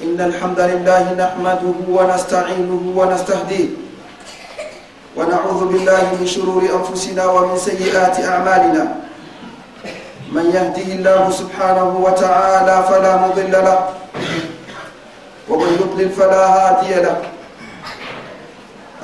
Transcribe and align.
إن 0.00 0.16
الحمد 0.20 0.60
لله 0.60 1.04
نحمده 1.12 1.76
ونستعينه 1.96 2.82
ونستهديه 2.96 3.68
ونعوذ 5.16 5.60
بالله 5.72 6.04
من 6.16 6.26
شرور 6.26 6.62
أنفسنا 6.64 7.24
ومن 7.26 7.56
سيئات 7.60 8.16
أعمالنا. 8.24 8.84
من 10.32 10.46
يهده 10.56 10.88
الله 10.96 11.22
سبحانه 11.30 11.90
وتعالى 12.06 12.76
فلا 12.88 13.12
مضل 13.28 13.52
له 13.52 13.78
ومن 15.48 15.70
يضلل 15.80 16.10
فلا 16.16 16.44
هادي 16.48 16.94
له. 17.04 17.16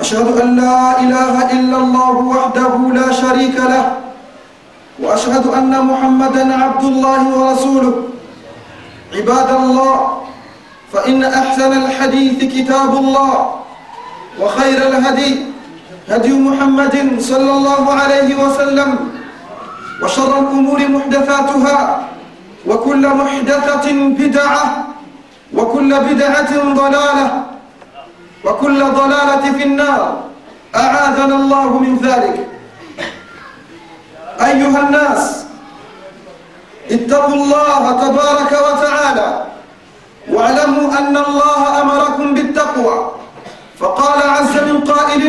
أشهد 0.01 0.27
أن 0.41 0.49
لا 0.57 0.99
إله 0.99 1.35
إلا 1.51 1.77
الله 1.77 2.15
وحده 2.33 2.73
لا 2.97 3.07
شريك 3.13 3.55
له 3.55 3.85
وأشهد 4.97 5.45
أن 5.53 5.73
محمدا 5.77 6.43
عبد 6.63 6.83
الله 6.83 7.21
ورسوله. 7.37 7.95
عباد 9.13 9.49
الله 9.61 9.93
فإن 10.93 11.23
أحسن 11.23 11.71
الحديث 11.83 12.39
كتاب 12.53 12.95
الله 12.95 13.55
وخير 14.39 14.87
الهدي 14.87 15.45
هدي 16.09 16.33
محمد 16.33 17.15
صلى 17.19 17.51
الله 17.51 17.93
عليه 17.93 18.35
وسلم 18.35 18.99
وشر 20.03 20.39
الأمور 20.39 20.79
محدثاتها 20.87 22.07
وكل 22.67 23.07
محدثة 23.07 23.91
بدعة 23.91 24.87
وكل 25.53 25.99
بدعة 25.99 26.51
ضلالة 26.73 27.43
وكل 28.45 28.79
ضلالة 28.83 29.51
في 29.57 29.63
النار. 29.63 30.23
أعاذنا 30.75 31.35
الله 31.35 31.79
من 31.79 31.97
ذلك. 31.97 32.47
أيها 34.41 34.79
الناس 34.79 35.45
اتقوا 36.91 37.33
الله 37.35 37.83
تبارك 37.91 38.51
وتعالى. 38.51 39.46
واعلموا 40.37 40.87
أن 40.99 41.17
الله 41.17 41.61
أمركم 41.81 42.33
بالتقوى. 42.33 42.95
فقال 43.79 44.19
عز 44.29 44.55
من 44.69 44.77
قائل 44.85 45.23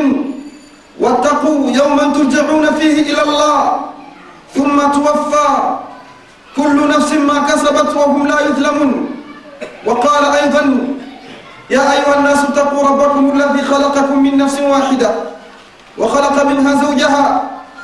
واتقوا 1.01 1.61
يوما 1.71 2.05
ترجعون 2.13 2.67
فيه 2.77 2.97
إلى 3.13 3.23
الله 3.23 3.81
ثم 4.55 4.77
توفى. 4.93 5.51
كل 6.57 6.77
نفس 6.89 7.13
ما 7.13 7.39
كسبت 7.49 7.97
وهم 7.97 8.27
لا 8.27 8.39
يظلمون. 8.41 8.91
وقال 9.87 10.25
أيضا 10.25 10.65
يا 11.71 11.85
أيها 11.93 12.15
الناس 12.19 12.41
اتقوا 12.53 12.83
ربكم 12.89 13.25
الذي 13.35 13.63
خلقكم 13.63 14.17
من 14.23 14.37
نفس 14.37 14.61
واحدة 14.61 15.11
وخلق 15.99 16.37
منها 16.45 16.73
زوجها 16.85 17.27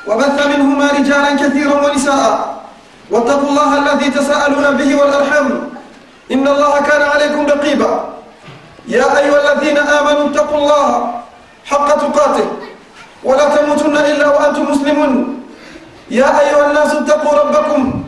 وبث 0.08 0.36
منهما 0.52 0.86
رجالا 0.98 1.30
كثيرا 1.40 1.76
ونساء. 1.84 2.32
واتقوا 3.10 3.48
الله 3.48 3.70
الذي 3.78 4.10
تساءلون 4.10 4.66
به 4.76 4.90
والأرحم 5.00 5.48
إن 6.32 6.48
الله 6.48 6.80
كان 6.80 7.02
عليكم 7.02 7.46
رقيبا. 7.46 7.90
يا 8.88 9.18
أيها 9.18 9.52
الذين 9.52 9.78
آمنوا 9.78 10.30
اتقوا 10.30 10.58
الله 10.58 11.14
حق 11.64 11.88
تقاته. 11.96 12.46
ولا 13.24 13.56
تموتن 13.56 13.96
إلا 13.96 14.26
وأنتم 14.28 14.64
مسلمون. 14.72 15.40
يا 16.10 16.40
أيها 16.40 16.70
الناس 16.70 16.92
اتقوا 16.94 17.38
ربكم. 17.40 18.04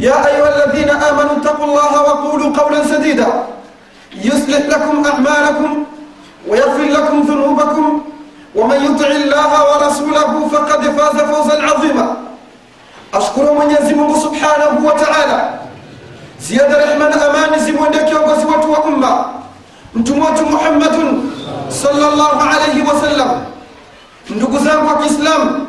يا 0.00 0.16
أيها 0.26 0.48
الذين 0.56 0.90
آمنوا 0.90 1.34
اتقوا 1.40 1.64
الله 1.64 1.92
وقولوا 2.02 2.56
قولا 2.56 2.84
سديدا. 2.84 3.28
يصلح 4.16 4.62
لكم 4.72 5.06
أعمالكم 5.06 5.84
ويغفر 6.48 6.82
لكم 6.82 7.16
ذنوبكم. 7.20 8.02
ومن 8.54 8.78
يطع 8.84 9.06
الله 9.06 9.52
ورسوله 9.68 10.48
فقد 10.48 10.82
فاز 10.96 11.16
فوزا 11.20 11.62
عظيما. 11.62 12.16
أشكر 13.14 13.52
من 13.52 13.70
يزمه 13.70 14.08
سبحانه 14.18 14.72
وتعالى. 14.84 15.40
ziada 16.38 16.76
rehma 16.78 17.08
na 17.08 17.26
amani 17.28 17.62
zimwendee 17.64 17.98
kiongozi 18.04 18.46
wetu 18.46 18.72
wa 18.72 18.78
umma. 18.84 19.24
Mtume 19.94 20.26
wetu 20.26 20.46
muhammadun 20.46 21.32
sallallahu 21.68 22.40
alaihi 22.50 22.82
wasallam 22.82 23.44
ndugu 24.30 24.58
zangu 24.58 24.86
wa 24.86 24.94
kiislamu 24.98 25.66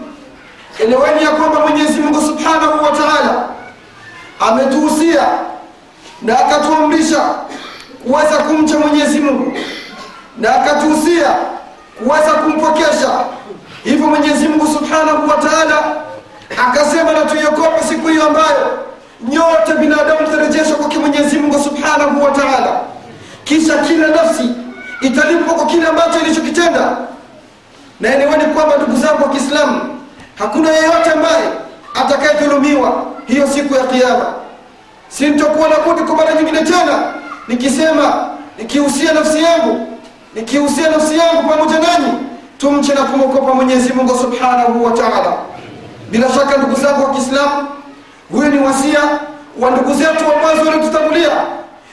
eleweni 0.79 1.23
ya 1.23 1.29
kwamba 1.31 1.59
mwenyezi 1.59 1.99
mungu 2.01 2.21
subhanahu 2.21 2.83
wa 2.83 2.91
taala 2.91 3.45
ametuhusia 4.39 5.27
na 6.21 6.39
akatuamrisha 6.39 7.19
kuweza 8.03 8.37
kumcha 8.37 8.79
mwenyezi 8.79 9.19
mungu 9.19 9.57
na 10.37 10.55
akatuhusia 10.55 11.35
kuweza 12.03 12.31
kumpokesha. 12.31 13.09
Hivyo 13.83 14.07
mwenyezi 14.07 14.47
mungu 14.47 14.67
subhanahu 14.67 15.29
wa 15.29 15.37
taala 15.37 15.95
akasema 16.67 17.11
na 17.11 17.21
tuiokope 17.25 17.83
siku 17.89 18.07
hiyo 18.07 18.27
ambayo 18.27 18.79
nyote 19.27 19.73
binadamu 19.79 20.27
tarejeshwa 20.31 20.75
kwake 20.75 20.99
mwenyezi 20.99 21.39
subhanahu 21.63 22.23
wa 22.23 22.31
taala. 22.31 22.79
Kisha 23.43 23.77
kila 23.77 24.07
nafsi 24.07 24.49
italipwa 25.01 25.53
kwa 25.53 25.65
kile 25.65 25.87
ambacho 25.87 26.19
ilichokitenda. 26.25 26.97
Na 27.99 28.15
eleweni 28.15 28.53
kwamba 28.53 28.75
ndugu 28.77 28.95
zangu 29.01 29.23
wa 29.23 29.29
kiislamu 29.29 29.81
hakuna 30.35 30.69
yeyote 30.69 31.11
ambaye 31.11 31.49
atakayedhulumiwa 31.95 33.05
hiyo 33.27 33.47
siku 33.47 33.75
ya 33.75 33.83
kiama 33.83 34.25
sintokuwa 35.07 35.69
na 35.69 35.75
budi 35.75 36.01
kwa 36.03 36.15
mara 36.15 36.33
nyingine 36.33 36.61
tena 36.63 37.13
nikisema 37.47 38.27
nikihusia 38.57 39.13
nafsi 39.13 39.43
yangu 39.43 39.87
nikihusia 40.35 40.89
nafsi 40.89 41.17
yangu 41.17 41.49
pamoja 41.49 41.79
nanyi 41.79 42.13
tumche 42.57 42.93
na 42.93 43.01
kumwokopa 43.03 43.53
mwenyezi 43.53 43.93
mungu 43.93 44.17
subhanahu 44.17 44.85
wa 44.85 44.91
taala. 44.91 45.33
Bila 46.11 46.29
shaka 46.29 46.57
ndugu 46.57 46.75
zangu 46.81 47.03
wa 47.03 47.09
kiislamu 47.13 47.67
huyu 48.31 48.49
ni 48.49 48.59
wasia 48.59 48.99
wa 49.59 49.71
ndugu 49.71 49.93
zetu 49.93 50.29
wa 50.29 50.37
mwanzo 50.41 50.61
waliotutangulia. 50.69 51.29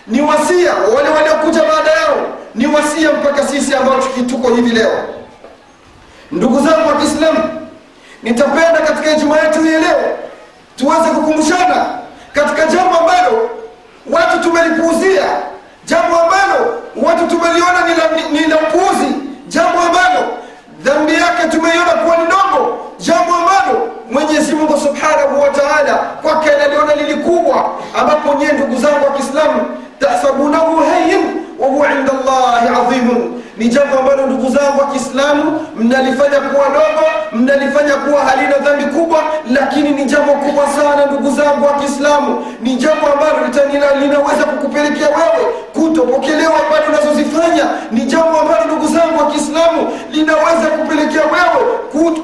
Ni 0.07 0.21
wasia 0.23 0.75
wale 0.97 1.09
waliokuja 1.09 1.63
baada 1.63 1.91
yao. 1.91 2.27
Ni 2.55 2.67
wasia 2.67 3.13
mpaka 3.13 3.47
sisi 3.49 3.75
ambao 3.75 4.01
tuko 4.27 4.55
hivi 4.55 4.71
leo. 4.71 4.93
Ndugu 6.33 6.61
zangu 6.69 6.89
wa 6.89 6.97
kiislamu 6.97 7.67
nitapenda 8.23 8.79
katika 8.87 9.11
ijumaa 9.17 9.37
yetu 9.41 9.63
hii 9.63 9.69
leo 9.71 10.19
tuweze 10.77 11.03
kukumbushana 11.15 11.87
katika 12.33 12.67
jambo 12.67 12.97
ambalo 12.99 13.51
watu 14.11 14.41
tumelipuuzia 14.41 15.25
jambo 15.85 16.19
ambalo 16.21 16.83
watu 17.03 17.27
tumeliona 17.27 17.87
ni 18.33 18.41
la 18.47 18.57
upuuzi 18.57 19.15
jambo 19.49 19.81
ambalo 19.81 20.29
dhambi 20.87 21.13
yake 21.15 21.49
tumeiona 21.51 21.93
kuwa 21.93 22.17
ni 22.17 22.25
dogo 22.25 22.79
jambo 22.99 23.35
ambalo 23.35 23.89
mwenyezi 24.11 24.55
mungu 24.55 24.79
subhanahu 24.81 25.43
wa 25.43 25.49
taala 25.49 25.95
kwake 26.23 26.51
analiona 26.51 26.95
lilikubwa 26.95 27.71
ambapo 27.99 28.35
nyie 28.35 28.53
ndugu 28.53 28.77
zangu 28.77 29.05
wa 29.07 29.13
kiislamu 29.13 29.61
tahsabunahu 29.99 30.77
hayin 30.77 31.25
wahuwa 31.59 31.87
inda 31.93 32.13
llahi 32.13 32.69
adhimun 32.81 33.43
ni 33.57 33.69
jambo 33.69 33.99
ambalo 33.99 34.27
ndugu 34.27 34.51
zangu 34.51 34.81
wa 34.81 34.87
kiislamu 34.87 35.67
mnalifanya 35.77 36.41
kuwa 36.41 36.67
dogo 36.69 37.07
mnalifanya 37.33 37.95
kuwa 37.97 38.21
halina 38.25 38.59
dhambi 38.59 38.85
kubwa 38.85 39.23
lakini 39.51 39.91
ni 39.91 40.05
jambo 40.05 40.33
kubwa 40.33 40.65
sana 40.69 41.07
ndugu 41.07 41.31
zangu 41.37 41.65
wa 41.67 41.73
kiislamu. 41.73 42.47
Ni 42.63 42.77
jambo 42.77 43.07
ambalo 43.07 43.37
linaweza 44.01 44.45
kukupelekea 44.45 45.09
wewe 45.09 45.53
kutopokelewa 45.77 46.55
ibada 46.69 46.87
unazozifanya 46.89 47.65
ni 47.93 48.01
jambo 48.01 48.41
ambalo 48.41 48.65
ndugu 48.65 48.87
zangu 48.95 49.19
wa 49.19 49.27
kiislamu 49.31 49.89
linaweza 50.11 50.67
kupelekea 50.79 51.23
wewe 51.23 51.65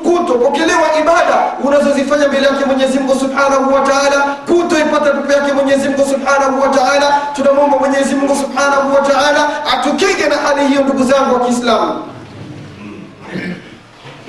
kutopokelewa 0.03 0.87
ibada 1.01 1.37
unazozifanya 1.65 2.29
mbele 2.29 2.47
yake 2.47 2.65
mwenyezi 2.65 2.99
mungu 2.99 3.15
subhanahu 3.21 3.75
wa 3.75 3.81
taala 3.81 4.37
kutoipata 4.47 5.11
pepo 5.11 5.33
yake 5.33 5.53
mwenyezi 5.53 5.89
subhanahu 6.11 6.61
wa 6.63 6.69
taala. 6.69 7.21
Tunamwomba 7.33 7.79
mwenyezi 7.79 8.11
subhanahu 8.41 8.95
wa 8.95 9.01
taala 9.01 9.49
atukinge 9.73 10.27
na 10.29 10.37
hali 10.37 10.67
hiyo 10.67 10.83
ndugu 10.83 11.05
zangu 11.05 11.35
wa 11.35 11.41
kiislamu. 11.41 12.03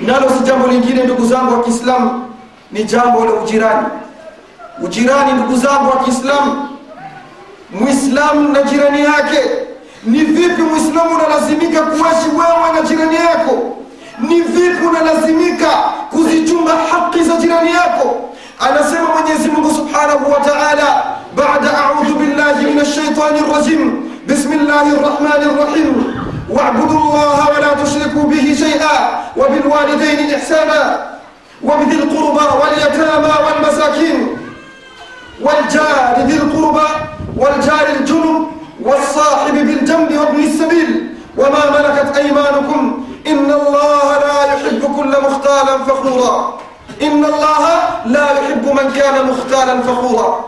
Nalo 0.00 0.28
si 0.30 0.44
jambo 0.44 0.66
lingine 0.66 1.02
ndugu 1.04 1.26
zangu 1.26 1.52
wa 1.52 1.62
kiislamu 1.64 2.30
ni 2.72 2.84
jambo 2.84 3.24
la 3.24 3.32
ujirani. 3.32 3.86
Ujirani 4.82 5.32
ndugu 5.32 5.56
zangu 5.56 5.90
wa 5.90 6.04
kiislamu 6.04 6.68
mwislamu 7.70 8.48
na 8.48 8.62
jirani 8.62 9.00
yake 9.04 9.40
ni 10.04 10.18
vipi 10.18 10.62
mwislamu 10.62 11.14
unalazimika 11.14 11.80
kuishi 11.82 12.28
wewe 12.38 12.72
na 12.74 12.88
jirani 12.88 13.16
yako 13.16 13.76
ni 14.20 14.40
vipi 14.40 14.86
unalazimika 14.86 15.66
kuzichunga 16.10 16.72
haki 16.72 17.22
za 17.24 17.36
jirani 17.36 17.70
yako 17.70 18.16
anasema 18.60 19.08
mwenyezi 19.14 19.48
mungu 19.48 19.70
subhanahu 19.74 20.32
wa 20.32 20.40
taala 20.40 21.04
bada 21.36 21.78
audhu 21.84 22.14
billahi 22.14 22.64
min 22.66 22.78
alshaitani 22.78 23.40
rrajim 23.52 24.02
bismi 24.26 24.56
llahi 24.56 24.90
rrahmani 24.90 25.44
rrahim 25.58 26.14
واعبدوا 26.50 26.98
الله 27.00 27.48
ولا 27.56 27.84
تشركوا 27.84 28.22
به 28.22 28.56
شيئا 28.58 29.22
وبالوالدين 29.36 30.34
إحسانا 30.34 31.06
وبذي 31.62 31.94
القربى 31.96 32.44
واليتامى 32.60 33.32
والمساكين 33.46 34.28
والجار 35.42 36.14
ذي 36.26 36.36
القربى 36.36 36.86
والجار 37.36 37.86
الجنب 38.00 38.46
والصاحب 38.82 39.54
بالجنب 39.54 40.18
وابن 40.18 40.42
السبيل 40.42 41.16
وما 41.38 41.70
ملكت 41.70 42.16
أيمانكم 42.16 43.06
إن 43.26 43.50
الله 43.50 44.18
لا 44.18 44.44
يحب 44.44 44.96
كل 44.96 45.12
مختالا 45.28 45.84
فخورا. 45.86 46.58
إن 47.02 47.24
الله 47.24 47.64
لا 48.06 48.26
يحب 48.32 48.66
من 48.68 48.92
كان 48.92 49.26
مختالا 49.26 49.82
فخورا. 49.82 50.44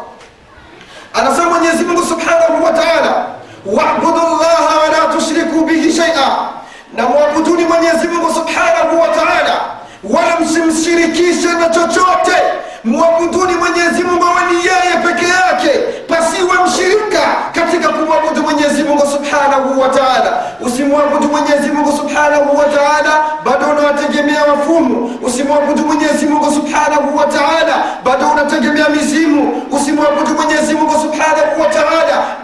أنا 1.17 1.35
سمى 1.35 1.69
يزمه 1.69 2.05
سبحانه 2.05 2.65
وتعالى 2.65 3.27
واعبدوا 3.67 4.27
الله 4.29 4.67
ولا 4.83 5.17
تشركوا 5.17 5.63
به 5.67 5.83
شيئا. 5.91 6.51
نموابدوني 6.99 7.65
من 7.65 7.83
يزمه 7.85 8.33
سبحانه 8.33 9.01
وتعالى. 9.03 9.57
ولم 10.05 10.47
سمشركيش 10.47 11.47
أنا 11.47 11.69
تشوتي 11.69 12.43
mwabuduni 12.87 13.55
Mwenyezi 13.55 14.03
Mungu 14.05 14.25
awe 14.25 14.53
ni 14.53 14.59
yeye 14.59 14.97
peke 15.07 15.27
yake, 15.27 15.71
pasiwe 16.09 16.55
mshirika 16.67 17.23
katika 17.53 17.89
kumwabudu 17.89 18.43
Mwenyezi 18.43 18.83
Mungu 18.83 19.03
subhanahu 19.13 19.81
wataala. 19.81 20.33
Usimwabudu 20.61 21.29
Mwenyezi 21.29 21.69
Mungu 21.73 21.93
subhanahu 21.97 22.59
wataala 22.59 23.13
bado 23.45 23.67
unawategemea 23.67 24.45
wafumu. 24.45 25.19
Usimwabudu 25.23 25.83
Mwenyezi 25.87 26.27
Mungu 26.27 26.53
subhanahu 26.53 27.17
wataala 27.17 27.75
bado 28.05 28.29
unategemea 28.29 28.89
mizimu. 28.89 29.63
Usimwabudu 29.71 30.31
Mwenyezi 30.35 30.75
Mungu 30.75 30.93
subhanahu 30.93 31.61
wa 31.61 31.67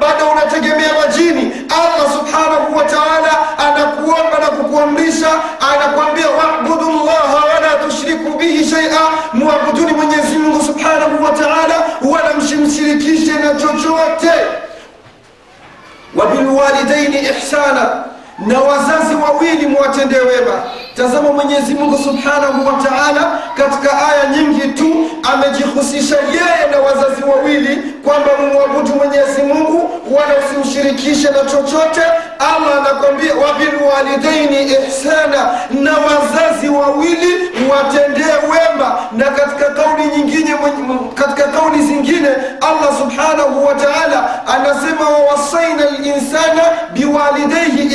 bado 0.00 0.30
unategemea 0.32 0.90
majini. 1.00 1.52
Allah 1.70 2.12
subhanahu 2.18 2.76
wa 2.76 2.84
taala 2.84 3.32
anakuomba 3.58 4.38
na 4.40 4.46
kukuamrisha, 4.46 5.28
anakuambia 5.74 6.26
wabudu 6.30 6.90
llaha 6.90 7.44
wala 7.54 7.84
tushriku 7.84 8.38
bihi 8.38 8.64
shaia 8.70 9.00
na 13.52 13.60
chochote 13.60 14.32
wabilwalidaini 16.16 17.18
ihsana 17.18 18.04
na 18.46 18.60
wazazi 18.60 19.14
wawili 19.14 19.66
mwatendee 19.66 20.18
wema. 20.20 20.62
Tazama 20.96 21.32
mwenyezi 21.32 21.74
mungu 21.74 21.98
subhanahu 21.98 22.66
wa 22.66 22.72
taala 22.82 23.38
katika 23.56 24.08
aya 24.08 24.26
nyingi 24.36 24.68
tu 24.68 25.10
amejihusisha 25.32 26.16
yeye 26.16 26.70
na 26.70 26.78
wazazi 26.78 27.22
wawili 27.24 27.76
kwamba 28.04 28.30
mumwabudu 28.40 28.94
mwenyezi 28.94 29.42
mungu 29.42 29.90
wala 30.10 30.34
usimshirikishe 30.38 31.30
na 31.30 31.38
chochote. 31.38 32.00
Allah 32.38 32.76
anakwambia 32.80 33.32
wabilwalidaini 33.34 34.72
ihsana 34.72 35.50
na 35.70 35.92
wazazi 35.92 36.68
wawili 36.68 37.50
watendee 37.70 38.34
wema 38.52 38.98
na 39.12 39.24
katika 39.24 39.70
kauli 39.70 40.04
nyingine 40.16 40.54
katika 41.14 41.48
kauli 41.48 41.82
zingine 41.82 42.28
allah 42.60 42.98
subhanahu 42.98 43.66
wa 43.66 43.74
taala 43.74 44.46
anasema 44.46 45.08
wawasaina 45.10 45.84
linsana 45.98 46.62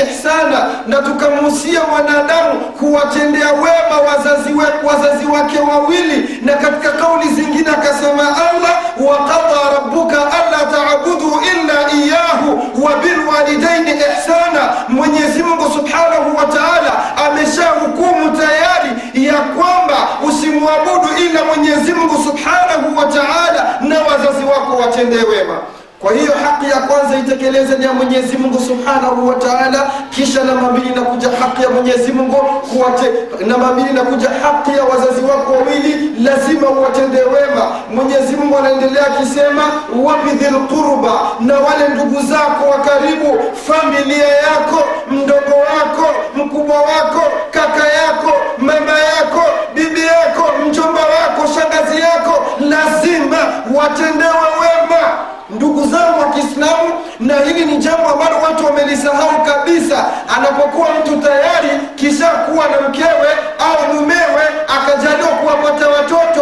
biwalidaihi 0.08 0.24
sana 0.24 0.70
na 0.88 0.98
tukamuhusia 0.98 1.82
wanadamu 1.84 2.60
kuwatendea 2.60 3.52
wema 3.54 3.98
wazazi, 4.08 4.54
we, 4.54 4.66
wazazi 4.84 5.26
wake 5.26 5.60
wawili. 5.60 6.40
Na 6.42 6.54
katika 6.54 6.92
kauli 6.92 7.28
zingine 7.30 7.70
akasema 7.70 8.24
allah 8.24 8.80
waqada 9.00 9.74
rabuka 9.74 10.18
alla 10.18 10.72
taabudu 10.72 11.42
illa 11.54 11.92
iyahu 12.06 12.62
wabilwalidaini 12.86 13.92
ihsana. 13.92 14.74
Mwenyezi 14.90 15.44
mungu 15.44 15.64
subhanahu 15.74 16.38
wa 16.38 16.46
taala 16.46 17.16
ameshahukumu 17.26 18.38
tayari 18.38 19.26
ya 19.28 19.34
kwamba 19.34 19.98
usimwabudu 20.28 21.08
ila 21.26 21.44
mwenyezi 21.46 21.94
mungu 21.94 22.24
subhanahu 22.24 22.98
wa 22.98 23.06
taala 23.06 23.78
na 23.82 23.96
wazazi 24.02 24.46
wako 24.46 24.78
watendee 24.78 25.24
wema 25.24 25.58
kwa 26.02 26.14
hiyo 26.14 26.32
haki 26.46 26.70
ya 26.70 26.78
kwanza 26.78 27.18
itekeleze 27.20 27.78
ni 27.78 27.86
ya 27.86 27.94
mwenyezi 27.94 28.38
mungu 28.38 28.60
subhanahu 28.60 29.28
wa 29.28 29.36
taala 29.36 29.92
kisha 30.10 30.44
namba 30.44 30.72
mbili 30.72 30.88
inakuja 30.90 31.30
haki 31.40 31.64
ya 31.64 31.70
mwenyezi 31.70 32.12
mungu 32.12 32.36
kuwate 32.72 33.12
namba 33.48 33.68
mbili 33.74 33.90
inakuja 33.90 34.30
haki 34.30 34.72
ya 34.78 34.84
wazazi 34.84 35.22
wako 35.26 35.54
wawili 35.54 36.16
lazima 36.24 36.70
uwatende 36.70 37.18
wema. 37.18 37.72
Mwenyezi 37.96 38.36
mungu 38.36 38.58
anaendelea 38.58 39.08
akisema 39.08 39.64
wabidhil 40.04 40.56
qurba 40.68 41.14
na 41.40 41.54
wale 41.60 41.88
ndugu 41.96 42.22
zako 42.22 42.70
wa 42.70 42.78
karibu 42.80 43.40
familia 43.68 44.28
yako 44.28 44.84
mdogo 45.12 45.56
wako 45.76 46.08
mkubwa 46.36 46.76
wako 46.78 47.22
kaka 47.52 47.88
yako 47.88 48.32
mama 48.58 49.00
yako 49.00 49.42
bibi 49.76 50.02
yako 50.02 50.44
mjomba 50.68 51.02
wako 51.02 51.48
shangazi 51.60 52.02
yako 52.02 52.46
lazima 52.60 53.38
watendewe 53.76 54.48
wema 54.62 55.08
ndugu 55.50 55.88
zangu 55.88 56.20
wa 56.20 56.26
kiislamu 56.30 56.90
na 57.20 57.36
hili 57.58 57.72
ni 57.72 57.78
jambo 57.78 58.10
ambalo 58.10 58.38
watu 58.42 58.66
wamelisahau 58.66 59.44
kabisa. 59.46 60.06
Anapokuwa 60.38 60.88
mtu 61.00 61.18
tayari 61.28 61.70
kisha 61.96 62.28
kuwa 62.30 62.66
na 62.68 62.90
mkewe 62.90 63.30
au 63.60 63.94
mumewe 63.94 64.44
akajaliwa 64.78 65.28
kuwapata 65.30 65.88
watoto 65.90 66.42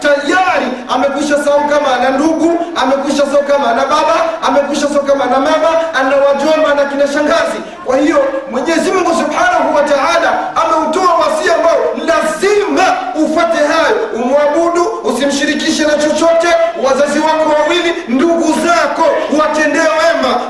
tayari, 0.00 0.66
amekwisha 0.94 1.44
sahau 1.44 1.68
kama 1.68 1.94
ana 1.96 2.10
ndugu 2.10 2.58
amekwisha 2.82 3.22
sahau 3.26 3.42
kama 3.44 3.70
ana 3.70 3.82
baba 3.82 4.14
amekwisha 4.48 4.86
sahau 4.88 5.04
kama 5.04 5.24
ana 5.24 5.38
mama 5.38 5.94
ana 5.94 6.16
wajomba 6.16 6.74
na 6.74 6.84
kina 6.90 7.06
shangazi. 7.12 7.58
Kwa 7.84 7.96
hiyo 7.96 8.24
mwenyezi 8.50 8.90
mungu 8.92 9.10
wazazi 16.84 17.18
wako 17.18 17.52
wawili 17.60 17.94
ndugu 18.08 18.44
zako 18.66 19.02
watendee 19.40 19.78
wema 19.78 20.40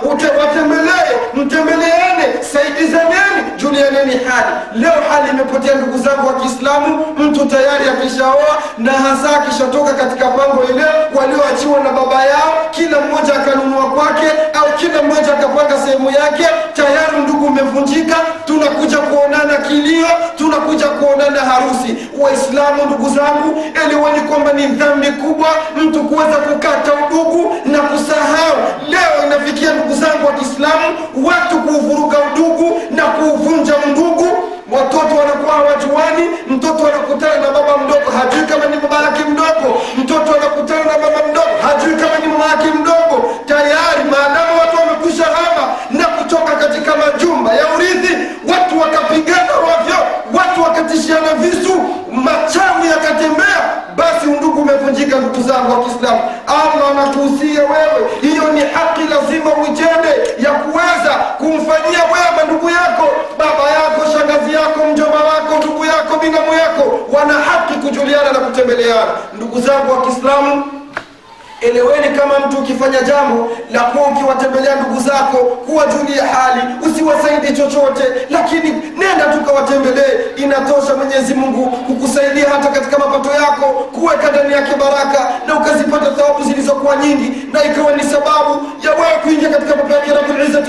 watembelee 0.40 1.11
mtembeleane 1.34 2.25
saidizaneni 2.52 3.43
julianeni 3.56 4.12
hali. 4.25 4.56
Leo 4.75 4.93
hali 5.11 5.31
imepotea 5.31 5.75
ndugu 5.75 5.99
zangu 5.99 6.26
wa 6.26 6.34
kiislamu 6.34 7.06
mtu 7.19 7.46
tayari 7.46 7.88
akishaoa 7.88 8.58
na 8.78 8.93
hasa 8.93 9.37
akishatoka 9.40 9.93
katika 9.94 10.26
pango 10.26 10.64
ile 10.70 10.84
walioachiwa 11.14 11.81
na 11.81 11.90
baba 11.90 12.25
yao 12.25 12.52
kila 12.70 13.00
mmoja 13.00 13.34
akanunua 13.34 13.90
kwake 13.90 14.26
au 14.55 14.65
kila 14.78 15.02
mmoja 15.02 15.32
akapanga 15.38 15.78
sehemu 15.84 16.11
yake 16.11 16.46
tayari 16.75 17.17
ndugu 17.23 17.46
umevunjika. 17.46 18.17
Tunakuja 18.44 18.99
kuonana 18.99 19.55
kilio 19.69 20.06
tunakuja 20.37 20.87
kuonana 20.88 21.40
harusi. 21.40 21.96
Waislamu 22.19 22.84
ndugu 22.87 23.08
zangu 23.08 23.64
eleweni 23.84 24.20
kwamba 24.20 24.52
ni 24.52 24.67
dhambi 24.67 25.06
kubwa 25.06 25.49
mtu 25.76 26.05
kuweza 26.05 26.37
kukata 26.37 26.93
udugu 27.06 27.56
na 27.64 27.78
kusahau. 27.78 28.56
Leo 28.88 29.26
inafikia 29.26 29.73
ndugu 29.73 29.94
zangu 29.94 30.26
wa 30.26 30.32
kiislamu 30.32 30.87
watu 31.25 31.58
kuuvuruga 31.58 32.17
udugu 32.32 32.81
na 32.90 33.02
kuuvunja 33.05 33.75
ndugu 33.87 34.28
watoto 34.73 35.14
wanakuwa 35.17 35.55
hawajuani 35.55 36.25
mtoto 36.50 36.87
anakutana 36.87 37.37
na 37.37 37.49
baba 37.50 37.78
mdogo 37.78 38.11
hajui 38.19 38.46
kama 38.46 38.67
ni 38.67 38.76
yake 39.05 39.25
mdogo. 39.31 39.81
Mtoto 39.99 40.34
anakutana 40.38 40.84
na 40.84 40.99
baba 40.99 41.20
mdogo 41.31 41.55
hajui 41.67 41.94
kama 41.96 42.17
ni 42.19 42.26
mama 42.32 42.46
mdogo. 42.81 43.34
Tayari 43.46 44.02
maadamu 44.11 44.45
basi 54.76 54.85
umevunjika 54.85 55.16
ndugu 55.16 55.42
zangu 55.49 55.73
wa 55.73 55.85
kiislamu. 55.85 56.21
Allah 56.47 56.90
anakuhusia 56.90 57.61
wewe. 57.61 58.00
Hiyo 58.21 58.52
ni 58.52 58.61
haki 58.61 59.00
lazima 59.11 59.50
uitende 59.62 60.12
ya 60.38 60.50
kuweza 60.52 61.12
kumfanyia 61.38 62.02
wema 62.12 62.42
ndugu 62.47 62.71
yako 62.71 63.09
baba 63.38 63.71
yako 63.71 64.00
shangazi 64.12 64.54
yako 64.54 64.85
mjomba 64.92 65.18
wako 65.25 65.59
ndugu 65.59 65.85
yako 65.85 66.18
binamu 66.23 66.52
yako. 66.54 66.99
Wana 67.12 67.33
haki 67.35 67.75
kujuliana 67.75 68.33
na 68.33 68.38
kutembeleana. 68.38 69.12
Ndugu 69.37 69.61
zangu 69.61 69.92
wa 69.92 70.02
kiislamu 70.02 70.64
eleweni 71.60 72.18
kama 72.18 72.38
mtu 72.46 72.56
ukifanya 72.58 73.00
jambo 73.02 73.48
la 73.70 73.80
kuwa 73.80 74.06
ukiwatembelea 74.08 74.76
ndugu 74.76 75.00
zako 75.00 75.36
kuwajulia 75.38 76.25
hali 76.26 76.62
usiwasaidi 76.86 77.52
chochote. 77.56 78.04
Lakini 78.30 78.70
nenda 78.70 79.25
tukawatembelee 79.32 80.12
inatosha 80.36 80.94
mwenyezi 80.96 81.34
mungu 81.34 81.66
kukusaidia 81.66 82.48
hata 82.50 82.68
katika 82.68 82.98
mapato 82.98 83.30
yako 83.34 83.66
kuweka 83.66 84.30
ndani 84.30 84.52
yake 84.52 84.75
baraka 84.80 85.30
na 85.46 85.54
ukazipata 85.54 86.06
thawabu 86.10 86.44
zilizokuwa 86.44 86.96
nyingi. 86.96 87.32
Na 87.52 87.64
ikiwa 87.64 87.92
ni 87.92 88.02
sababu 88.02 88.52
ya 88.84 88.90
wewe 88.90 89.16
kuingia 89.22 89.48
katika 89.48 89.72
pepo 89.75 89.92
yake 89.94 90.10
rabulizzati 90.14 90.66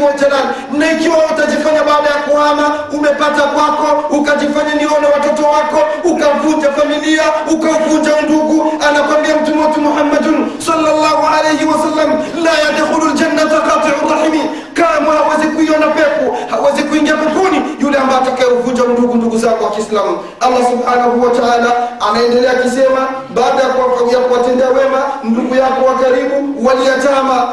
na 0.78 0.92
ikiwa 0.92 1.18
utajifanya 1.18 1.84
baada 1.84 2.10
ya 2.10 2.16
kuhama 2.28 2.80
umepata 2.94 3.42
kwako 3.42 4.16
ukajifanya 4.16 4.74
nione 4.76 5.08
watoto 5.14 5.44
wako 5.50 5.80
ukavunja 6.04 6.72
familia 6.72 7.24
ukauvunja 7.52 8.22
ndugu 8.22 8.74
anakwambia 8.90 9.36
mtume 9.36 9.66
wetu 9.66 9.82
muhammadun 9.82 10.52
صلى 10.78 10.92
الله 10.92 11.28
عليه 11.28 11.66
وسلم 11.66 12.24
لا 12.36 12.70
يدخل 12.70 13.08
الجنة 13.10 13.58
قاطع 13.58 13.90
الرحم 14.04 14.34
كما 14.76 15.16
وزكوا 15.28 15.62
ينبقوا 15.62 16.32
وزكوا 16.68 16.96
ينبقوني 16.96 17.62
yule 17.88 18.00
ambaye 18.00 18.20
atakayevunja 18.22 18.84
ndugu 18.84 19.16
ndugu 19.16 19.38
zako 19.38 19.64
wa 19.66 19.72
kiislamu 19.72 20.18
allah 20.40 20.60
subhanahu 20.72 21.24
wa 21.24 21.30
taala 21.32 21.72
anaendelea 22.10 22.52
akisema 22.52 23.08
baada 23.36 23.64
ya 23.64 24.20
kuwatendea 24.20 24.68
wema 24.70 25.02
ndugu 25.24 25.56
yako 25.56 25.86
wa 25.86 25.96
karibu 26.00 26.68
waliyatama 26.68 27.50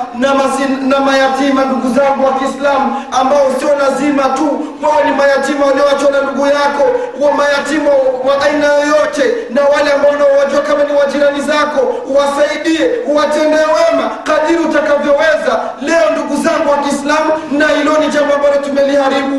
na, 0.88 1.00
mayatima 1.00 1.64
ndugu 1.64 1.94
zangu 1.94 2.24
wa 2.26 2.32
kiislamu 2.32 3.02
ambao 3.20 3.46
sio 3.60 3.68
lazima 3.78 4.22
tu 4.22 4.48
wao 4.82 5.04
ni 5.04 5.12
mayatima 5.16 5.66
walioachwa 5.66 6.10
na 6.10 6.20
ndugu 6.22 6.46
yako 6.46 6.84
wa 7.20 7.32
mayatima 7.32 7.90
wa 8.26 8.42
aina 8.46 8.66
yoyote 8.66 9.24
na 9.50 9.62
wale 9.64 9.92
ambao 9.92 10.10
unaowajua 10.12 10.60
kama 10.60 10.84
ni 10.84 10.92
wajirani 11.00 11.40
zako 11.40 11.80
wasaidie 12.16 12.90
watendee 13.14 13.66
wema 13.78 14.10
kadiri 14.24 14.58
utakavyoweza. 14.58 15.54
Leo 15.82 16.10
ndugu 16.12 16.34
zangu 16.44 16.70
wa 16.70 16.76
kiislamu 16.78 17.30
na 17.52 17.68
hilo 17.68 17.92
ni 18.00 18.06
jambo 18.08 18.34
ambalo 18.34 18.56
tumeliharibu 18.56 19.38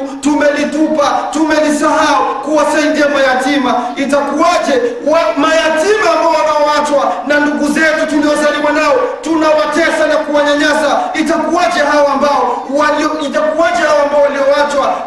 tumelitupa 0.86 1.30
tumelisahau 1.32 2.26
kuwasaidia 2.46 3.06
mayatima 3.10 3.74
itakuwaje? 3.96 4.82
Wa, 5.08 5.20
mayatima 5.38 6.10
ambao 6.18 6.34
wanaoachwa 6.34 7.14
na 7.28 7.40
ndugu 7.40 7.68
zetu 7.74 8.06
tuliozaliwa 8.10 8.72
nao 8.72 8.96
tunawatesa 9.22 10.08
na 10.10 10.16
kuwanyanyasa. 10.18 11.00
Itakuwaje 11.14 11.80
hawa 11.80 12.14
ambao 12.14 12.66
itakuwaje 13.28 13.82
hawa 13.88 14.06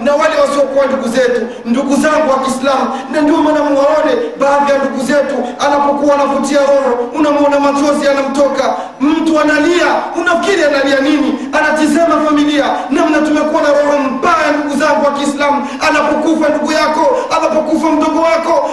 na 0.01 0.13
wale 0.15 0.41
wasiokuwa 0.41 0.87
ndugu 0.87 1.09
zetu? 1.09 1.47
Ndugu 1.65 1.95
zangu 1.97 2.31
wa 2.31 2.39
kiislamu 2.39 2.91
na 3.13 3.21
ndio 3.21 3.37
maana 3.37 3.61
muwaone 3.65 4.13
baadhi 4.41 4.73
ya 4.73 4.79
ndugu 4.79 5.05
zetu 5.05 5.35
anapokuwa 5.67 6.15
anavutia 6.15 6.59
roho 6.61 6.95
unamwona 7.19 7.61
machozi 7.61 8.09
anamtoka 8.09 8.75
mtu 9.01 9.41
analia 9.41 9.87
unafikiri 10.21 10.65
analia 10.65 11.01
nini? 11.01 11.49
Anatizama 11.53 12.15
familia 12.27 12.65
namna 12.91 13.19
tumekuwa 13.19 13.63
na 13.63 13.69
roho 13.69 13.99
mbaya 13.99 14.51
ndugu 14.59 14.81
zangu 14.81 15.05
wa 15.07 15.13
kiislamu 15.13 15.67
anapokufa 15.89 16.49
ndugu 16.49 16.73
yako 16.73 17.17
anapokufa 17.37 17.87
mdogo 17.91 18.21
wako 18.23 18.71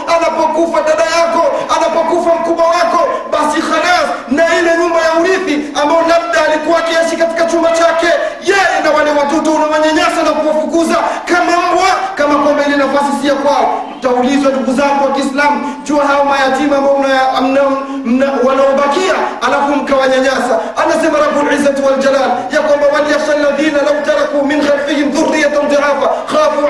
anapokufa 0.55 0.81
dada 0.81 1.03
yako 1.03 1.41
anapokufa 1.75 2.35
mkubwa 2.35 2.54
ya 13.35 13.41
kwao 13.41 13.81
mtaulizwa 13.97 14.51
ndugu 14.51 14.73
zangu 14.73 15.03
wa 15.05 15.11
kiislamu 15.11 15.75
jua 15.83 16.05
hao 16.05 16.25
mayatima 16.25 16.77
ambao 16.77 17.03
wanaobakia 18.47 19.13
alafu 19.47 19.75
mkawanyanyasa 19.75 20.59
anasema 20.83 21.17
rabulizzati 21.19 21.81
waljalal 21.81 22.29
ya 22.53 22.61
kwamba 22.61 22.85
walyakhsha 22.93 23.33
alladhina 23.33 23.77
law 23.77 23.97
tarakuu 24.05 24.45
min 24.45 24.61
khalfihim 24.67 25.11
dhurriyatan 25.11 25.67
dhiafa 25.67 26.07
khafu 26.31 26.61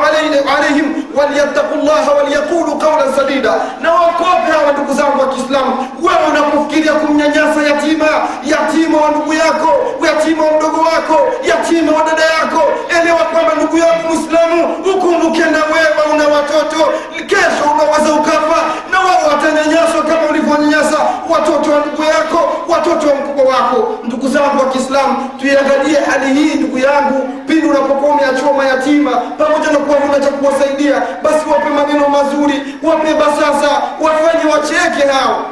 alayhim 0.58 0.86
walyattaqu 1.18 1.76
llaha 1.86 2.12
walyaqulu 2.18 2.76
qawlan 2.84 3.14
sadida 3.16 3.54
na 3.82 3.94
wakope 3.94 4.52
hawa 4.58 4.72
ndugu 4.74 4.94
zangu 4.94 5.20
wa 5.20 5.28
kiislamu 5.28 5.72
wewe 6.02 6.24
unapofikiria 6.32 6.94
kumnyanyasa 6.94 7.60
yatima 7.70 8.08
yatima 8.44 8.98
wa 9.02 9.10
ndugu 9.12 9.34
yako 9.34 9.72
yatima 10.08 10.44
wa 10.46 10.52
mdogo 10.58 10.82
wako 10.82 11.18
yatima 11.50 11.92
wa 11.92 12.04
dada 12.10 12.24
yako 12.38 12.62
elewa 13.02 13.20
kwamba 13.32 13.52
ndugu 13.58 13.78
yako 13.78 14.00
mwislamu 14.08 14.60
ukumbuke 14.96 15.40
na 15.40 15.62
wewe 15.74 16.02
una 16.14 16.28
watoto 16.58 16.92
kesho 17.28 17.64
unaweza 17.74 18.14
ukafa 18.22 18.60
na 18.92 19.00
wao 19.00 19.28
watanyanyaswa 19.30 20.02
kama 20.04 20.30
ulivyonyanyasa 20.30 20.98
watoto 21.30 21.72
wa 21.72 21.80
ndugu 21.80 22.04
yako 22.04 22.40
watoto 22.68 23.08
wa 23.08 23.16
mkubwa 23.16 23.46
wako. 23.56 24.00
Ndugu 24.04 24.28
zangu 24.28 24.60
wa 24.60 24.70
kiislamu 24.72 25.30
tuiangalie 25.40 26.00
hali 26.12 26.34
hii 26.34 26.54
ndugu 26.56 26.78
yangu 26.78 27.30
pindi 27.48 27.68
unapokuwa 27.68 28.12
umeachiwa 28.12 28.54
mayatima 28.54 29.12
pamoja 29.12 29.72
na 29.72 29.78
kuwa 29.80 29.98
huna 30.00 30.20
cha 30.20 30.32
kuwasaidia 30.32 31.02
basi 31.24 31.50
wape 31.52 31.70
maneno 31.70 32.10
mazuri 32.10 32.76
wape 32.84 33.14
basasa 33.14 33.70
wafanye 34.02 34.52
wacheke 34.54 35.08
hao 35.14 35.46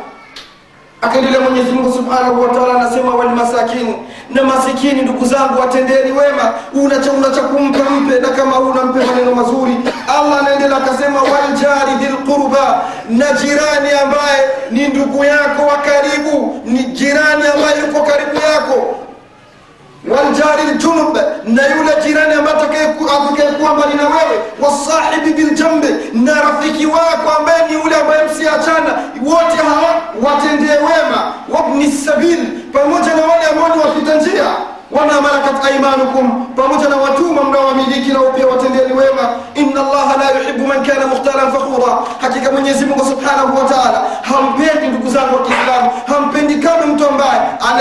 akaendelea 1.04 1.40
mwenyezi 1.40 1.72
mungu 1.72 1.94
subhanahu 1.94 2.42
wa 2.42 2.48
taala 2.50 2.74
anasema 2.82 3.16
walmasakini 3.16 3.96
na 4.30 4.44
masikini 4.44 5.02
ndugu 5.02 5.26
zangu 5.26 5.60
watendeni 5.60 6.12
wema. 6.12 6.54
Una 6.74 7.00
mpe 7.90 8.20
na 8.20 8.28
kama 8.30 8.52
huu 8.52 8.74
mpe 8.86 9.06
maneno 9.06 9.36
mazuri. 9.36 9.76
Allah 10.08 10.40
anaendelea 10.40 10.78
akasema 10.78 11.20
waljari 11.22 11.92
dhilqurba 12.00 12.82
na 13.10 13.26
jirani 13.32 13.90
ambaye 14.04 14.42
ni 14.72 14.88
ndugu 14.88 15.24
yako 15.24 15.62
wa 15.66 15.78
karibu 15.78 16.62
ni 16.66 16.84
jirani 16.84 17.44
ambaye 17.56 17.80
yuko 17.88 18.00
karibu 18.04 18.36
yako 18.36 18.96
waljari 20.12 20.64
ljunub 20.78 21.18
na 21.46 21.62
yule 21.68 21.92
jirani 22.04 22.34
ambaye 22.34 22.58
atakayekuwa 22.58 23.74
mbali 23.74 23.94
na 23.94 24.04
wewe 24.04 24.38
wasahibi 24.60 25.34
biljambi 25.34 25.88
na 26.14 26.34
rafiki 26.42 26.86
wako 26.86 27.30
ambaye 27.40 27.68
ni 27.68 27.74
yule 27.74 27.96
ambaye 27.96 28.24
msiachana 28.24 28.92
wote 29.26 29.58
hawa 29.58 30.02
watendee 30.24 30.72
wema 30.78 31.34
wabni 31.50 31.92
sabil 31.92 32.40
pamoja 32.74 33.16
na 33.16 33.22
wale 33.22 33.46
ambao 33.52 33.76
ni 33.76 33.82
wapita 33.82 34.16
njia. 34.16 34.46
Wama 34.92 35.22
malakat 35.22 35.66
aimanukum 35.66 36.46
pamoja 36.56 36.90
na 36.90 36.96
watumwa 36.98 37.44
mnaowamiliki 37.44 38.12
nao 38.14 38.24
pia 38.36 38.48
watendeni 38.48 38.94
wema. 38.94 39.30
Inna 39.56 39.80
allaha 39.82 40.18
la 40.18 40.40
yuhibu 40.40 40.68
man 40.68 40.86
kana 40.86 41.08
mukhtalan 41.08 41.52
fakhura. 41.52 41.98
Hakika 42.22 42.52
mwenyezi 42.52 42.86
subhanahu 43.10 43.58
wa 43.58 43.68
hampendi 44.22 44.88
ndugu 44.88 45.10
zangu 45.10 45.36
wa 45.36 45.42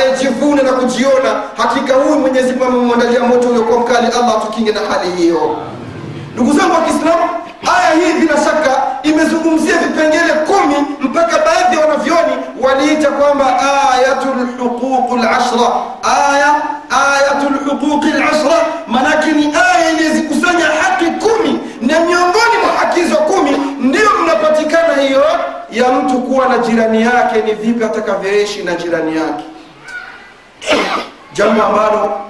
anayejivuna 0.02 0.62
na 0.62 0.72
kujiona 0.72 1.42
hakika 1.56 1.94
huyu 1.94 2.18
mwenyezi 2.18 2.52
mungu 2.52 2.94
moto 3.28 3.48
uliokuwa 3.48 3.80
mkali. 3.80 4.06
Allah 4.06 4.42
tukinge 4.46 4.72
na 4.72 4.80
hali 4.80 5.10
hiyo. 5.16 5.56
Ndugu 6.34 6.52
zangu 6.52 6.72
wa 6.74 6.80
kiislamu 6.80 7.28
aya 7.76 7.90
hii 8.06 8.12
bila 8.20 8.36
shaka 8.36 8.82
imezungumzia 9.02 9.76
vipengele 9.78 10.32
kumi 10.46 10.74
mpaka 11.00 11.38
baadhi 11.38 11.76
ya 11.76 11.86
wanavyoni 11.86 12.32
waliita 12.60 13.10
kwamba 13.10 13.58
ayatul 13.94 14.46
huquq 14.58 15.12
lashra 15.16 15.68
aya 16.02 16.54
ayatul 16.90 17.58
huquq 17.70 18.04
lashra 18.04 18.66
manake 18.86 19.32
ni 19.32 19.46
aya 19.46 19.90
iliyezikusanya 19.90 20.64
haki 20.66 21.04
kumi 21.04 21.60
na 21.80 22.00
miongoni 22.00 22.56
mwa 22.64 22.72
haki 22.80 23.00
hizo 23.00 23.16
kumi 23.16 23.50
ndiyo 23.80 24.10
mnapatikana 24.22 25.02
hiyo 25.02 25.24
ya 25.70 25.92
mtu 25.92 26.18
kuwa 26.18 26.48
na 26.48 26.58
jirani 26.58 27.02
yake 27.02 27.42
ni 27.42 27.52
vipi 27.54 27.84
atakavyoishi 27.84 28.62
na 28.62 28.74
jirani 28.74 29.16
yake 29.16 29.44
jambo 31.36 31.62
ambalo 31.62 32.20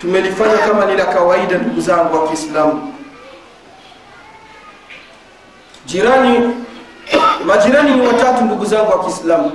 tumelifanya 0.00 0.58
kama 0.58 0.84
ni 0.86 0.96
la 0.96 1.04
kawaida 1.04 1.58
ndugu 1.58 1.80
zangu 1.80 2.16
wa 2.16 2.28
kiislamu. 2.28 2.94
Jirani 5.86 6.54
majirani 7.46 7.90
ni 7.94 8.06
watatu 8.06 8.44
ndugu 8.44 8.64
zangu 8.64 8.90
wa 8.90 9.04
kiislamu. 9.04 9.52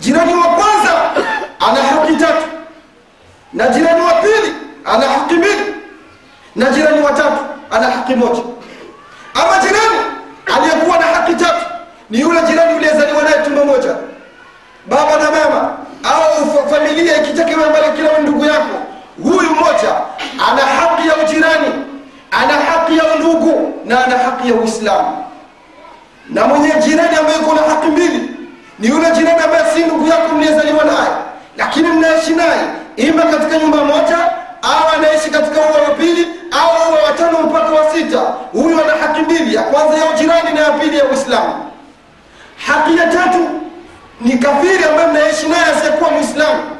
Jirani 0.00 0.34
wa 0.34 0.42
kwanza 0.48 1.10
ana 1.60 1.82
haki 1.82 2.16
tatu 2.16 2.44
na 3.52 3.68
jirani 3.68 4.00
wa 4.04 4.12
pili 4.12 4.54
ana 4.84 5.08
haki 5.08 5.34
mbili 5.34 5.74
na 6.56 6.70
jirani 6.70 7.00
wa 7.02 7.12
tatu 7.12 7.44
ana 7.70 7.90
haki 7.90 8.14
moja. 8.14 8.42
Ama 9.34 9.58
jirani 9.58 10.00
aliyekuwa 10.56 10.98
na 10.98 11.06
haki 11.06 11.34
tatu 11.34 11.64
ni 12.10 12.20
yule 12.20 12.42
jirani 12.42 12.74
uliyezaliwa 12.76 13.22
naye 13.22 13.42
tumbo 13.44 13.64
moja 13.64 13.96
baba 14.86 15.16
na 15.16 15.30
mama 15.30 15.73
familia 16.94 17.22
ikitakiwa 17.22 17.70
mbali 17.70 17.86
kila 17.96 18.18
ndugu 18.18 18.44
yako 18.44 18.76
huyu 19.22 19.50
mmoja 19.50 19.94
ana 20.50 20.62
haki 20.62 21.08
ya 21.08 21.16
ujirani 21.16 21.72
ana 22.30 22.52
haki 22.52 22.98
ya 22.98 23.04
undugu 23.14 23.74
na 23.84 24.04
ana 24.04 24.18
haki 24.18 24.48
ya 24.48 24.54
uislamu. 24.54 25.24
Na 26.30 26.46
mwenye 26.46 26.68
jirani 26.86 27.16
ambaye 27.16 27.38
kuna 27.38 27.62
haki 27.62 27.86
mbili 27.86 28.30
ni 28.78 28.88
yule 28.88 29.10
jirani 29.10 29.42
ambaye 29.44 29.64
si 29.74 29.84
ndugu 29.84 30.06
yako 30.08 30.34
mliyezaliwa 30.34 30.84
naye 30.84 31.10
lakini 31.56 31.88
mnaishi 31.88 32.30
naye 32.32 32.60
ima 32.96 33.22
katika 33.22 33.58
nyumba 33.58 33.84
moja 33.84 34.18
au 34.62 34.88
anaishi 34.96 35.30
katika 35.30 35.60
ua 35.60 35.82
wa 35.88 35.90
pili 35.98 36.28
au 36.50 36.92
ua 36.92 37.38
wa 37.38 37.42
mpaka 37.42 37.70
wa 37.70 37.90
sita. 37.94 38.20
Huyu 38.52 38.80
ana 38.84 38.92
haki 39.06 39.20
mbili 39.20 39.54
ya 39.54 39.62
kwanza 39.62 39.94
ya 40.04 40.10
ujirani 40.10 40.52
na 40.54 40.60
ya 40.60 40.70
pili 40.70 40.98
ya 40.98 41.04
uislamu. 41.04 41.54
Haki 42.66 42.96
ya 42.98 43.06
tatu 43.06 43.48
ni 44.20 44.38
kafiri 44.38 44.84
ambaye 44.84 45.08
mnaishi 45.08 45.48
naye 45.48 45.64
asiyekuwa 45.64 46.10
mwislamu 46.10 46.73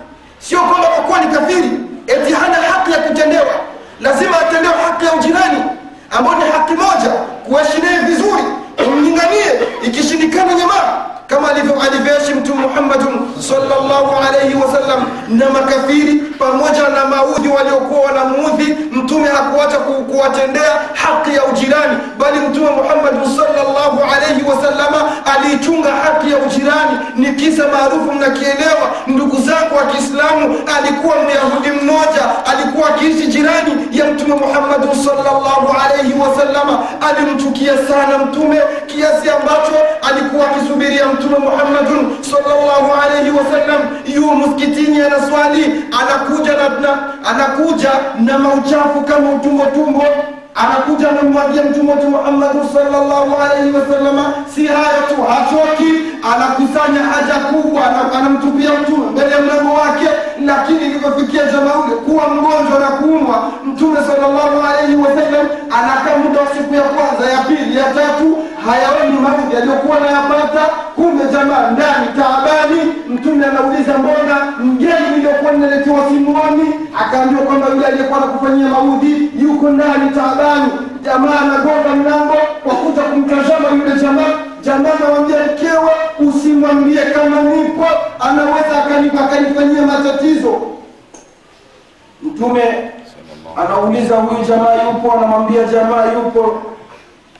sio 0.48 0.58
kwamba 0.60 0.86
kwa 0.88 1.04
kuwa 1.04 1.20
ni 1.20 1.34
kafiri 1.36 1.70
eti 2.06 2.32
hana 2.32 2.54
haki 2.54 2.92
ya 2.92 2.98
kutendewa. 2.98 3.54
Lazima 4.00 4.40
atendewe 4.40 4.74
haki 4.86 5.04
ya 5.06 5.12
ujirani 5.12 5.62
ambayo 6.10 6.36
ni 6.38 6.44
haki 6.50 6.72
moja 6.72 7.10
kuishi 7.46 7.80
vizuri 8.06 8.42
umlinganie 8.86 9.44
ikishindikana 9.82 10.54
jamaa 10.54 11.04
kama 11.26 11.48
alivyo- 11.50 11.82
alivyoishi 11.82 12.34
mtume 12.34 12.66
muhammadun 12.66 13.13
salllahu 13.68 14.16
alaihi 14.28 14.54
wasallam 14.54 15.06
na 15.28 15.50
makafiri 15.50 16.14
pamoja 16.14 16.88
na 16.88 17.04
maudhi 17.04 17.48
waliokuwa 17.48 18.00
wanamuudhi 18.00 18.76
mtume 18.92 19.28
hakuacha 19.28 19.78
kuwatendea 19.78 20.72
haki 20.94 21.34
ya 21.36 21.44
ujirani 21.44 21.98
bali 22.18 22.38
mtume 22.38 22.70
muhammadun 22.70 23.24
salllahu 23.36 24.00
alaihi 24.14 24.42
wasallama 24.50 25.10
aliichunga 25.34 25.90
haki 25.92 26.30
ya 26.32 26.38
ujirani. 26.38 26.98
Ni 27.16 27.32
kisa 27.32 27.64
maarufu 27.68 28.12
mnakielewa 28.12 28.86
ndugu 29.06 29.36
zangu 29.36 29.76
wa 29.76 29.82
kiislamu 29.84 30.58
alikuwa 30.78 31.16
myahudi 31.16 31.70
mmoja 31.70 32.22
alikuwa 32.46 32.88
akiishi 32.88 33.26
jirani 33.26 33.72
ya 33.92 34.04
mtume 34.04 34.34
muhammadun 34.34 34.90
salllahu 35.04 35.76
alaihi 35.84 36.14
wasallama 36.20 36.78
alimchukia 37.08 37.72
sana 37.88 38.18
mtume 38.18 38.60
kiasi 38.86 39.30
ambacho 39.30 39.74
alikuwa 40.10 40.50
akisubiria 40.50 41.06
mtume 41.06 41.38
muhammadun 41.38 42.16
salllahu 42.30 42.92
alaihi 43.02 43.30
wasallam 43.30 43.53
yu 44.14 44.34
msikitini 44.34 45.00
anaswali 45.02 45.84
anakuja 46.00 46.52
na, 46.52 46.68
na, 46.68 46.98
anakuja 47.30 47.90
na 48.20 48.38
mauchafu 48.38 49.00
kama 49.00 49.30
utumbo 49.30 49.64
tumbo. 49.66 50.04
Anakuja 50.54 51.10
anamwagia 51.10 51.62
mtume 51.62 51.92
wetu 51.92 52.08
muhammadu 52.10 52.60
salllahu 52.74 53.36
alaihi 53.42 53.72
wasallama 53.76 54.34
si 54.54 54.66
hayo 54.66 55.02
tu 55.08 55.22
hachoki. 55.22 55.92
Anakusanya 56.34 57.00
haja 57.02 57.34
kubwa 57.34 57.82
anamtupia 58.18 58.70
mtume 58.82 59.06
mbele 59.12 59.30
ya 59.30 59.40
mlango 59.40 59.74
wake. 59.74 60.08
Lakini 60.44 60.78
ilivyofikia 60.86 61.44
jamaa 61.44 61.74
ule 61.86 61.94
kuwa 61.96 62.28
mgonjwa 62.28 62.78
na 62.80 62.86
kuumwa 62.86 63.50
mtume 63.66 63.96
salllahu 64.06 64.60
alaihi 64.68 64.96
wasallam 64.96 65.46
anakaa 65.76 66.16
muda 66.24 66.40
wa 66.40 66.46
siku 66.46 66.74
ya 66.74 66.82
kwanza 66.82 67.30
ya 67.32 67.38
pili 67.38 67.76
ya 67.78 67.84
tatu 67.84 68.38
hayaoni 68.66 69.18
maudhi 69.20 69.56
aliyokuwa 69.56 70.00
nayapata. 70.00 70.64
Kumbe 70.96 71.24
jamaa 71.32 71.70
ndani 71.70 72.06
taabani 72.18 72.80
mtume 73.08 73.46
anauliza 73.46 73.98
mbona 73.98 74.36
mgeni 74.60 75.08
niliyokuwa 75.10 75.52
ninaletewa 75.52 76.08
simuoni? 76.08 76.74
Akaambiwa 77.00 77.42
kwamba 77.42 77.66
yule 77.68 77.86
aliyekuwa 77.86 78.20
nakufanyia 78.20 78.68
maudhi 78.68 79.30
yuko 79.38 79.70
ndani 79.70 80.10
taabani. 80.10 80.72
Jamaa 81.02 81.40
anagonga 81.40 81.88
mlango 81.96 82.36
kwa 82.64 82.74
kuja 82.74 83.02
kumtazama 83.02 83.68
yule 83.68 84.00
jamaa. 84.02 84.32
Jamaa 84.62 84.90
anamwambia 85.00 85.36
mkewe 85.36 85.90
usimwambie 86.28 87.02
kama 87.04 87.42
nipo. 87.42 87.86
Anaweza 88.20 88.84
akanifanyia 89.24 89.82
matatizo. 89.86 90.60
Mtume 92.22 92.90
anauliza 93.56 94.16
huyu 94.16 94.44
jamaa 94.44 94.74
yupo 94.74 95.12
anamwambia 95.12 95.64
jamaa 95.64 96.12
yupo. 96.12 96.54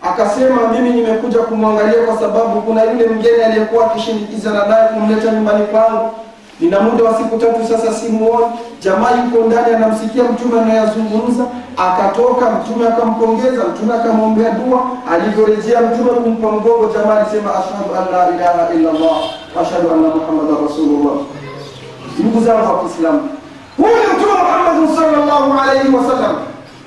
Akasema 0.02 0.68
mimi 0.72 0.90
nimekuja 0.90 1.38
kumwangalia 1.38 2.02
kwa 2.06 2.18
sababu 2.18 2.60
kuna 2.60 2.82
yule 2.84 3.06
mgeni 3.06 3.42
aliyekuwa 3.42 3.86
akishinikiza 3.86 4.50
na 4.50 4.60
kumleta 4.74 5.32
nyumbani 5.32 5.66
kwangu. 5.66 6.10
Nina 6.60 6.80
muda 6.80 7.04
wa 7.04 7.14
siku 7.18 7.38
tatu 7.38 7.66
sasa 7.68 7.92
simuoni. 7.92 8.46
Jamaa 8.80 9.10
yuko 9.10 9.46
ndani 9.46 9.74
anamsikia 9.74 10.24
mtume 10.24 10.60
anayazungumza 10.60 11.44
akatoka 11.76 12.50
mtume 12.50 12.88
akampongeza 12.88 13.64
mtume 13.64 13.94
akamwombea 13.94 14.50
dua. 14.50 14.80
Alivyorejea 15.12 15.80
mtume 15.80 16.10
kumpa 16.10 16.52
mgongo 16.52 16.90
jamaa 16.94 17.20
alisema 17.20 17.50
ashhadu 17.50 17.84
an 17.98 18.04
la 18.12 18.28
ilaha 18.34 18.74
illa 18.74 18.90
allah 18.90 19.16
anna 19.92 20.14
muhammadan 20.14 20.68
rasulullah. 20.68 21.14
Ndugu 22.18 22.44
zangu 22.44 22.72
wa 22.72 22.80
kiislamu 22.80 23.28
huyu 23.76 23.94
muhammadin 24.74 24.96
sallallahu 24.96 25.52
alaihi 25.60 25.94
wasallam 25.96 26.36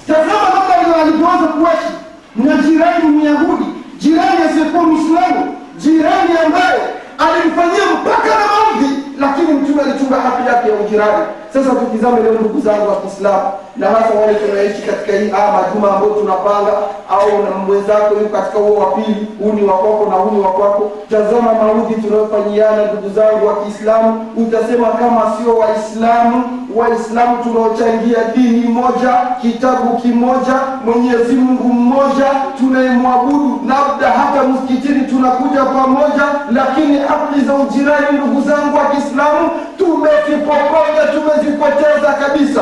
tazama 0.08 0.50
namna 0.78 0.96
alivyoanza 1.02 1.48
kuishi. 1.48 1.94
Na 2.36 2.56
jirani 2.58 3.08
myahudi 3.10 3.66
jirani 4.00 4.38
asiyekuwa 4.50 4.84
Muislamu, 4.84 5.56
jirani 5.78 6.34
ambaye 6.46 6.80
alimfanyia 7.18 7.86
mpaka 8.02 8.28
na 8.30 8.46
maudhi 8.54 8.96
lakini 9.20 9.54
mtume 9.54 9.82
alichunga 9.82 10.16
haki 10.22 10.48
yake 10.48 10.70
ya 10.70 10.76
ujirani. 10.76 11.26
Sasa 11.54 11.70
tukizame 11.70 12.20
leo 12.22 12.32
ndugu 12.34 12.62
zangu 12.62 12.90
wa 12.90 12.96
kiislamu 13.02 13.50
na 13.80 13.88
hasa 13.88 14.14
wale 14.20 14.34
tunaishi 14.36 14.82
katika 14.82 15.18
hii 15.18 15.32
aa 15.38 15.52
majuma 15.52 15.88
ambayo 15.96 16.14
tunapanga 16.14 16.72
au 17.10 17.44
na 17.44 17.50
mwenzako 17.68 18.16
yuko 18.16 18.38
katika 18.38 18.58
huo 18.58 18.76
wa 18.78 18.86
pili 18.92 19.28
huu 19.40 19.54
ni 19.54 19.64
wakwako 19.64 20.06
na 20.10 20.16
huu 20.16 20.32
ni 20.36 20.40
wakwako 20.42 20.92
tazama 21.10 21.54
maudhi 21.54 21.96
tunayofanyiana 22.02 22.86
ndugu 22.86 23.10
zangu 23.16 23.48
wa 23.48 23.56
kiislamu. 23.56 24.26
Utasema 24.38 24.88
kama 24.88 25.22
sio 25.38 25.58
waislamu. 25.58 26.44
Waislamu 26.76 27.44
tunaochangia 27.44 28.18
dini 28.36 28.68
moja 28.68 29.14
kitabu 29.42 29.98
kimoja 29.98 30.56
mwenyezi 30.86 31.34
mungu 31.36 31.74
mmoja 31.74 32.26
tunayemwabudu 32.60 33.60
labda 33.68 34.08
hata 34.12 34.44
msikitini 34.48 35.02
tunakuja 35.02 35.64
pamoja. 35.66 36.24
Lakini 36.52 36.98
haki 36.98 37.42
za 37.48 37.54
ujirani 37.54 38.18
ndugu 38.18 38.42
zangu 38.50 38.78
wa 38.78 38.86
kiislamu 38.86 39.50
tumezipokoja 39.78 41.04
tumezipoteza 41.14 42.14
kabisa 42.22 42.62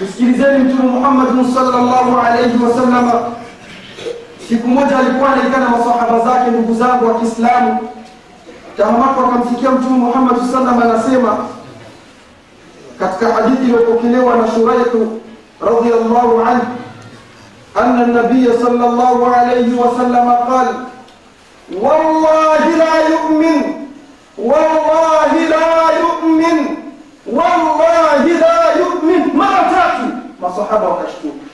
tusikilizeni 0.00 0.58
mtume 0.64 0.88
muhammadin 0.90 1.54
salllahu 1.54 2.20
alaihi 2.26 2.64
wasalama 2.64 3.12
siku 4.48 4.68
moja 4.68 4.98
alikuwa 4.98 5.32
anaikana 5.32 5.68
masahaba 5.68 6.18
zake 6.24 6.50
ndugu 6.50 6.74
zangu 6.74 7.06
wa 7.08 7.14
kiislamu 7.20 7.78
tahamako 8.76 9.20
akamsikia 9.20 9.70
mtume 9.70 9.98
muhammad 9.98 10.36
sallam 10.52 10.82
anasema 10.82 11.38
katika 12.98 13.32
hadithi 13.32 13.62
iliyopokelewa 13.62 14.36
na 14.36 14.48
shuraihu 14.48 15.20
radiallahu 15.60 16.40
anhu 16.40 16.66
أن 17.76 18.02
النبي 18.02 18.52
صلى 18.62 18.86
الله 18.86 19.36
عليه 19.36 19.68
وسلم 19.82 20.30
قال 20.50 20.68
والله 21.82 22.62
لا 22.78 22.94
يؤمن 23.08 23.62
والله 24.38 25.32
لا 25.54 25.70
يؤمن 26.02 26.58
والله 27.26 28.24
لا 28.40 28.59
tatu 30.40 30.52
masahaba 30.52 30.88
wakashtuka 30.88 31.44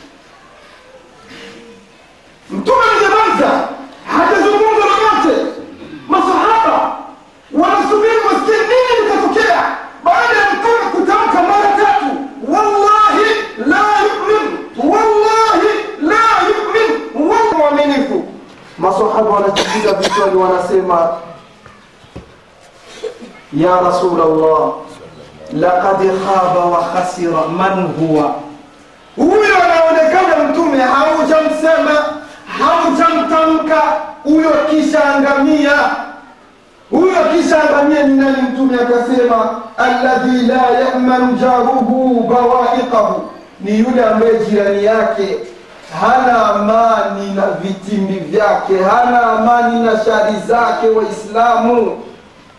mtume 2.50 2.76
alijamaza 2.90 3.68
hajazungumza 4.16 4.84
lolote 4.86 5.52
masahaba 6.08 6.96
wanasubiri 7.52 8.16
wasikie 8.26 8.54
nini 8.56 9.02
litatokea 9.04 9.76
baada 10.04 10.36
ya 10.38 10.50
mtume 10.52 10.90
kutamka 11.00 11.42
mara 11.42 11.70
tatu 11.76 12.06
wallahi 12.48 13.30
la 13.66 13.84
yumin 14.02 14.58
wallahi 14.90 15.68
la 16.00 16.48
yumin 16.48 17.28
wala 17.30 17.58
mwaminifu 17.58 18.24
masahaba 18.78 19.30
wanajipiga 19.30 19.92
vichwani 19.92 20.36
wanasema 20.36 21.08
ya 23.52 23.80
rasul 23.80 24.20
allah 24.20 24.72
laqad 25.52 25.98
khaba 26.26 26.64
wa 26.64 26.82
khasira 26.84 27.46
man 27.48 27.86
huwa 27.86 28.34
haujamsema 31.62 32.04
haujamtamka 32.58 33.82
huyo 34.24 34.50
kisha 34.70 35.14
angamia 35.14 35.72
huyo 36.90 37.16
kisha 37.36 37.56
angamia 37.70 38.02
ni 38.02 38.14
nani? 38.16 38.36
Mtume 38.42 38.74
akasema 38.82 39.60
alladhi 39.78 40.46
la 40.46 40.62
yamanu 40.80 41.32
jaruhu 41.32 42.20
bawaiqahu. 42.28 43.30
Ni 43.60 43.78
yule 43.78 44.04
ambaye 44.04 44.32
jirani 44.50 44.84
yake 44.84 45.36
hana 46.00 46.46
amani 46.54 47.30
na 47.34 47.42
vitimbi 47.46 48.14
vyake 48.18 48.82
hana 48.82 49.22
amani 49.22 49.80
na 49.80 49.90
shari 50.04 50.34
zake 50.48 50.88
waislamu 50.88 51.98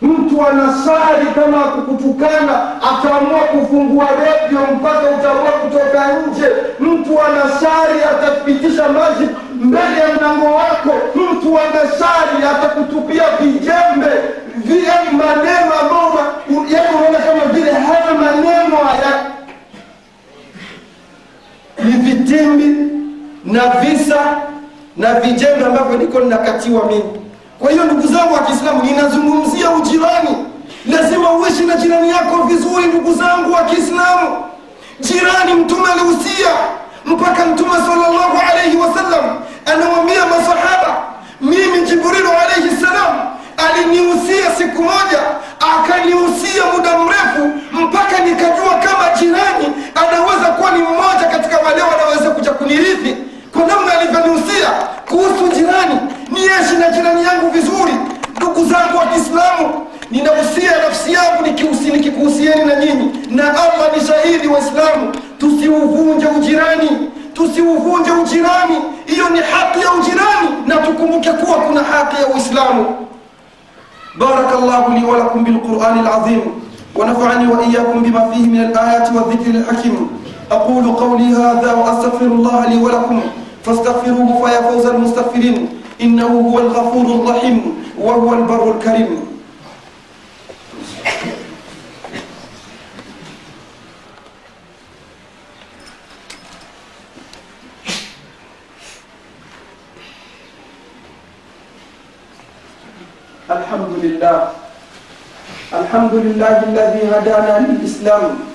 mtu 0.02 0.46
anasali 0.46 1.26
kama 1.34 1.64
akukutukana 1.64 2.82
ataamua 2.82 3.40
kufungua 3.40 4.08
redio 4.24 4.60
mpaka 4.76 5.00
utaamua 5.10 5.50
kutoka 5.52 6.08
nje. 6.12 6.46
Mtu 6.80 7.18
anasali 7.22 8.02
atapitisha 8.12 8.88
maji 8.88 9.28
mbele 9.54 10.00
ya 10.00 10.08
mlango 10.20 10.46
wako. 10.54 10.94
Mtu 11.14 11.58
anasari 11.58 12.46
atakutupia 12.50 13.22
vijembe 13.40 14.10
vile 14.56 14.92
maneno 15.12 15.72
ambayo 15.80 16.28
yani 16.70 16.88
unaona 16.98 17.18
kama 17.18 17.44
vile 17.52 17.72
haya 17.72 18.14
maneno 18.20 18.76
haya 18.76 19.24
ni 21.84 21.92
vitimbi 21.92 22.92
na 23.44 23.60
visa 23.68 24.36
na 24.96 25.20
vijembe 25.20 25.64
ambavyo 25.64 25.98
niko 25.98 26.20
ninakatiwa 26.20 26.86
mimi 26.86 27.04
kwa 27.58 27.70
hiyo 27.70 27.84
ndugu 27.84 28.06
zangu 28.08 28.34
wa 28.34 28.40
kiislamu 28.40 28.82
ninazungumzia 28.82 29.70
ujirani. 29.70 30.36
Lazima 30.86 31.32
uishi 31.32 31.62
na 31.64 31.76
jirani 31.76 32.10
yako 32.10 32.42
vizuri 32.42 32.86
ndugu 32.86 33.14
zangu 33.14 33.52
wa 33.52 33.62
kiislamu. 33.64 34.44
Jirani 35.00 35.54
mtume 35.54 35.92
alihusia 35.92 36.50
mpaka 37.04 37.46
mtume 37.46 37.70
salllahu 37.72 38.38
alaihi 38.52 38.76
wasallam 38.76 39.38
anawambia 39.66 40.26
masahaba 40.26 40.96
mimi 41.40 41.80
jibrilu 41.86 42.28
alaihi 42.30 42.76
salam 42.76 43.16
alinihusia 43.56 44.50
siku 44.58 44.82
moja 44.82 45.20
akanihusia 45.74 46.62
muda 46.76 46.98
mrefu 46.98 47.50
mpaka 47.72 48.18
nikajua 48.18 48.74
kama 48.84 49.08
jirani 49.20 49.66
anaweza 49.94 50.46
kuwa 50.56 50.70
ni 50.70 50.78
mmoja 50.78 51.24
katika 51.32 51.56
wale 51.58 51.82
wanaweza 51.82 52.30
kuja 52.30 52.50
kunirithi 52.50 53.16
namna 53.54 53.98
alivyonihusia 54.00 54.68
kuhusu 55.08 55.48
jirani 55.56 55.94
niishi 56.32 56.76
na 56.80 56.90
jirani 56.90 57.24
yangu 57.24 57.50
vizuri 57.50 57.92
ndugu 58.36 58.64
zangu 58.64 58.96
wa 58.98 59.06
kiislamu 59.06 59.86
ninahusia 60.10 60.70
nafsi 60.88 61.12
yangu 61.12 61.42
nikikuhusieni 61.92 62.64
na 62.64 62.74
nyinyi 62.76 63.10
na 63.30 63.44
allah 63.50 63.96
ni 63.96 64.06
shahidi 64.06 64.48
waislamu 64.48 65.12
tusiuvunje 65.38 66.26
ujirani 66.26 66.90
tusiuvunje 67.34 68.10
ujirani 68.10 68.74
hiyo 69.06 69.28
ni 69.28 69.38
haki 69.38 69.80
ya 69.80 69.92
ujirani 69.92 70.48
na 70.66 70.76
tukumbuke 70.76 71.30
kuwa 71.32 71.56
kuna 71.58 71.82
haki 71.82 72.22
ya 72.22 72.28
uislamu 72.28 72.86
بارك 74.18 74.52
الله 74.58 74.88
لي 74.94 75.04
ولكم 75.04 75.44
بالقرآن 75.44 75.98
العظيم 75.98 76.40
ونفعني 76.96 77.46
وإياكم 77.52 78.02
بما 78.02 78.30
فيه 78.30 78.46
من 78.46 78.60
الآيات 78.60 79.08
والذكر 79.14 79.50
الحكيم 79.50 80.08
أقول 80.50 80.92
قولي 80.96 81.24
هذا 81.24 81.72
وأستغفر 81.74 82.26
الله 82.26 82.66
لي 82.66 82.76
ولكم. 82.76 83.20
فاستغفروه 83.64 84.28
فيا 84.46 84.60
فوز 84.60 84.86
المستغفرين. 84.86 85.68
إنه 86.00 86.26
هو 86.26 86.58
الغفور 86.58 87.06
الرحيم 87.14 87.84
وهو 87.98 88.34
البر 88.34 88.64
الكريم. 88.76 89.28
الحمد 103.50 103.92
لله. 104.02 104.48
الحمد 105.72 106.14
لله 106.14 106.56
الذي 106.68 107.02
هدانا 107.12 107.54
للإسلام. 107.68 108.47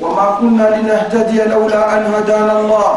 وما 0.00 0.26
كنا 0.40 0.66
لنهتدي 0.76 1.38
لولا 1.50 1.98
أن 1.98 2.02
هدانا 2.14 2.60
الله 2.60 2.88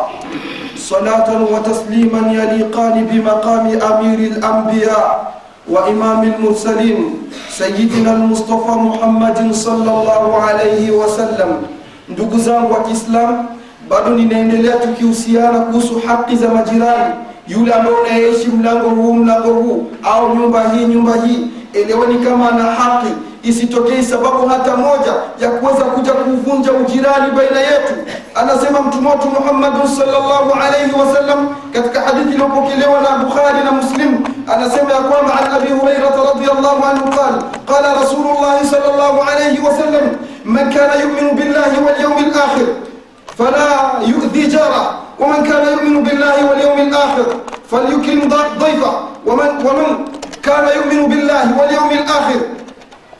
صلاة 0.77 1.29
وتسليما 1.53 2.21
يليقان 2.31 3.05
بمقام 3.11 3.65
أمير 3.91 4.19
الأنبياء 4.31 5.33
وإمام 5.69 6.23
المرسلين 6.23 6.97
سيدنا 7.49 8.11
المصطفى 8.13 8.71
محمد 8.71 9.39
صلى 9.53 9.91
الله 9.91 10.41
عليه 10.41 10.91
وسلم 10.91 11.51
ndugu 12.09 12.37
zangu 12.39 12.73
wa 12.73 12.83
kiislamu 12.83 13.45
bado 13.89 14.09
ninaendelea 14.09 14.75
tukihusiana 14.75 15.59
kuhusu 15.59 16.01
haki 16.07 16.35
za 16.35 16.49
majirani 16.49 17.13
yule 17.47 17.73
ambaye 17.73 17.95
unayeishi 17.95 18.47
mlango 18.47 18.89
huu 18.89 19.13
mlango 19.13 19.53
huu 19.53 19.87
au 20.03 20.35
nyumba 20.35 20.63
hii 20.69 20.85
nyumba 20.85 21.13
hii 21.15 21.47
eleweni 21.73 22.25
kama 22.25 22.49
ana 22.51 22.63
haki 22.63 23.07
isitokei 23.43 24.03
sababu 24.03 24.47
hata 24.47 24.75
moja 24.77 25.13
ya 25.39 25.49
kuweza 25.49 25.83
kuja 25.85 26.11
kuvunja 26.11 26.71
ujirani 26.71 27.31
baina 27.31 27.59
yetu 27.59 27.93
anasema 28.35 28.81
mtume 28.81 29.09
wetu 29.09 29.27
muhammadun 29.27 29.87
salllahu 29.87 30.51
alaihi 30.67 30.91
wasallam 30.99 31.47
katika 31.73 32.01
hadithi 32.01 32.29
iliyopokelewa 32.33 33.01
na 33.01 33.09
bukhari 33.23 33.63
na 33.65 33.71
muslim 33.71 34.17
anasema 34.53 34.91
ya 34.91 34.97
kwamba 34.99 35.33
an 35.39 35.51
abi 35.55 35.71
hurairata 35.71 36.17
radiallahu 36.33 36.85
anhu 36.91 37.09
qal 37.09 37.33
qala 37.75 37.93
rasulullahi 38.01 38.67
salllahu 38.67 39.21
alaihi 39.31 39.59
wasallam 39.67 40.05
man 40.45 40.73
kana 40.73 40.95
yuminu 41.01 41.31
billahi 41.33 41.77
walyaumi 41.85 42.21
lakhir 42.25 42.67
فلا 43.37 43.91
يؤذي 44.07 44.47
جاره 44.47 44.83
ومن 45.19 45.43
كان 45.43 45.63
يؤمن 45.73 46.03
بالله 46.03 46.35
واليوم 46.49 46.79
الآخر 46.79 47.25
فليكرم 47.71 48.29
ضيفه 48.59 48.93
ومن, 49.25 49.49
ومن 49.65 49.87
كان 50.43 50.65
يؤمن 50.77 51.07
بالله 51.09 51.45
واليوم 51.59 51.89
الآخر 51.91 52.39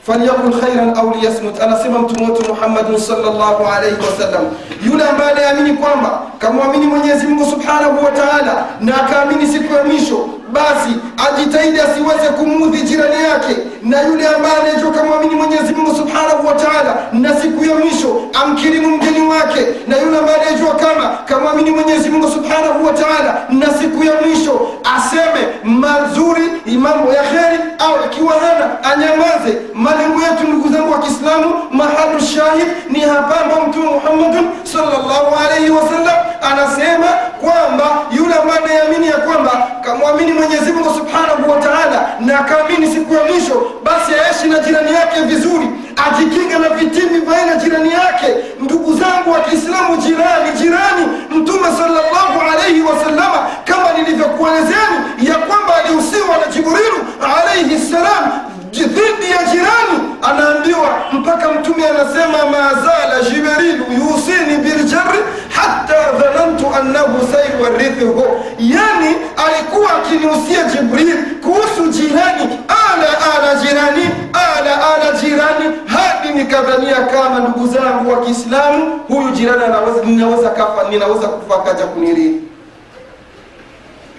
فليقل 0.08 0.54
خيرا 0.62 0.94
au 1.02 1.12
liyasmut 1.20 1.62
anasema 1.62 2.00
mtume 2.00 2.32
wetu 2.32 2.54
muhammadin 2.54 2.98
salllahu 2.98 3.66
alaihi 3.76 3.96
wasallam 3.96 4.44
yule 4.86 5.04
ambaye 5.10 5.32
anayeamini 5.32 5.74
kwamba 5.78 6.22
kamwamini 6.40 6.88
mwenyezi 6.88 7.28
mungu 7.28 7.46
subhanahu 7.52 8.06
wa 8.06 8.12
taala 8.12 8.66
na 8.82 8.96
akaamini 9.06 9.48
siku 9.48 9.74
ya 9.74 9.84
mwisho 9.84 10.28
basi 10.52 10.92
ajitahidi 11.28 11.80
asiweze 11.80 12.30
kumudhi 12.38 12.82
jirani 12.82 13.24
yake 13.24 13.56
na 13.84 14.02
yule 14.02 14.28
ambaye 14.28 14.56
anayejua 14.62 14.92
kamwamini 14.92 15.36
mwenyezi 15.36 15.74
subhanahu 15.98 16.48
wa 16.48 16.54
taala 16.54 16.98
na 17.14 17.36
siku 17.42 17.66
ya 17.66 17.76
mwisho 17.76 18.22
amkirimu 18.44 18.98
mgeni 18.98 19.28
wake 19.28 19.66
na 19.88 19.98
yule 19.98 20.18
ambaye 20.18 20.38
anayejua 20.42 20.76
kama 20.76 21.10
kamwamini 21.26 21.72
mwenyezi 21.72 22.10
subhanahu 22.34 22.86
wa 22.86 22.94
taala 22.94 23.46
na 23.50 23.66
siku 23.66 24.04
ya 24.04 24.14
mwisho 24.22 24.68
aseme 24.96 25.48
mazuri 25.64 26.42
mambo 26.66 27.14
ya 27.14 27.24
kheri 27.24 27.60
au 27.80 28.06
ikiwa 28.06 28.34
hana 28.34 28.84
anyamaze. 28.84 29.58
Malengo 29.74 30.22
yetu 30.22 30.48
ndugu 30.48 30.70
zangu 30.74 30.92
wa 30.92 31.00
kiislamu 31.00 31.54
mahalu 31.72 32.20
shahid 32.20 32.68
ni 32.90 33.00
hapa 33.00 33.42
ambao 33.42 33.68
mtume 33.68 33.86
muhammadun 33.86 34.46
salllahu 34.64 35.36
alaihi 35.46 35.70
wasallam 35.72 36.16
anasema 36.42 37.08
kwamba 37.42 37.86
yule 38.12 38.34
ambaye 38.36 38.60
anayeamini 38.60 39.08
ya 39.08 39.18
kwamba 39.18 39.68
kamwamini 39.82 40.32
mwenyezi 40.42 40.72
mungu 40.72 40.90
subhanahu 40.94 41.52
wa 41.52 41.58
taala 41.60 42.10
na 42.20 42.40
akaamini 42.40 42.88
siku 42.94 43.14
ya 43.14 43.24
mwisho 43.24 43.72
basi 43.84 44.12
aishi 44.14 44.48
na 44.48 44.60
jirani 44.60 44.94
yake 44.94 45.22
vizuri 45.22 45.68
ajikinga 46.08 46.60
na 46.60 46.70
vitimi 46.70 47.22
baina 47.22 47.56
jirani 47.56 47.92
yake. 47.94 48.28
Ndugu 48.60 48.94
zangu 48.98 49.32
wa 49.32 49.40
kiislamu 49.40 49.98
jirani 49.98 50.52
jirani 50.62 51.06
mtume 51.36 51.68
salllahu 51.78 52.42
alaihi 52.52 52.82
wasallama 52.82 53.48
kama 53.66 53.94
nilivyokuelezeni 53.98 54.98
ya 55.22 55.36
kwamba 55.36 55.76
alihusiwa 55.76 56.38
na 56.46 56.54
jibrilu 56.54 57.00
alaihi 57.38 57.80
ssalam 57.80 58.32
dhidi 58.72 59.32
ya 59.32 59.44
jirani 59.52 59.98
anaambiwa 60.22 60.90
mpaka 61.12 61.52
mtume 61.52 61.84
anasema 61.88 62.38
mazala 62.52 63.22
jibrilu 63.30 63.86
yusini 63.94 64.58
biljari 64.58 65.20
hata 65.62 66.12
dhanantu 66.12 66.76
annahu 66.76 67.28
sayuwarithuhu 67.34 68.26
yani 68.60 69.16
alikuwa 69.46 69.92
akinihusia 69.98 70.64
jibril 70.64 71.18
kuhusu 71.44 71.88
jirani 71.92 72.60
ala 72.68 73.08
ala 73.36 73.56
jirani 73.56 74.10
ala 74.34 74.96
ala 74.96 75.12
jirani 75.22 75.66
hadi 75.86 76.30
nikadhania 76.34 76.96
kama 77.02 77.40
ndugu 77.40 77.68
zangu 77.68 78.12
wa 78.12 78.22
kiislamu 78.22 79.00
huyu 79.08 79.30
jirani 79.30 79.64
anaweza 79.64 80.06
ninaweza 80.06 80.50
kafa 80.50 80.90
ninaweza 80.90 81.28
kufa 81.28 81.62
kaja 81.62 81.86
kunirithi 81.86 82.42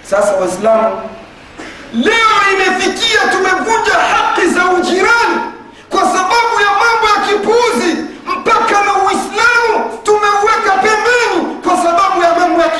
sasa 0.09 0.31
waislamu 0.33 0.95
leo 1.93 2.37
imefikia 2.53 3.19
tumevunja 3.31 3.93
haki 3.93 4.47
za 4.47 4.65
ujirani 4.65 5.39
kwa 5.89 6.01
sababu 6.01 6.53
ya 6.65 6.69
mambo 6.81 7.07
ya 7.13 7.27
kipuzi 7.27 7.97
mpaka 8.39 8.83
na 8.85 8.93
uislamu 8.93 9.97
tumeuweka 10.03 10.77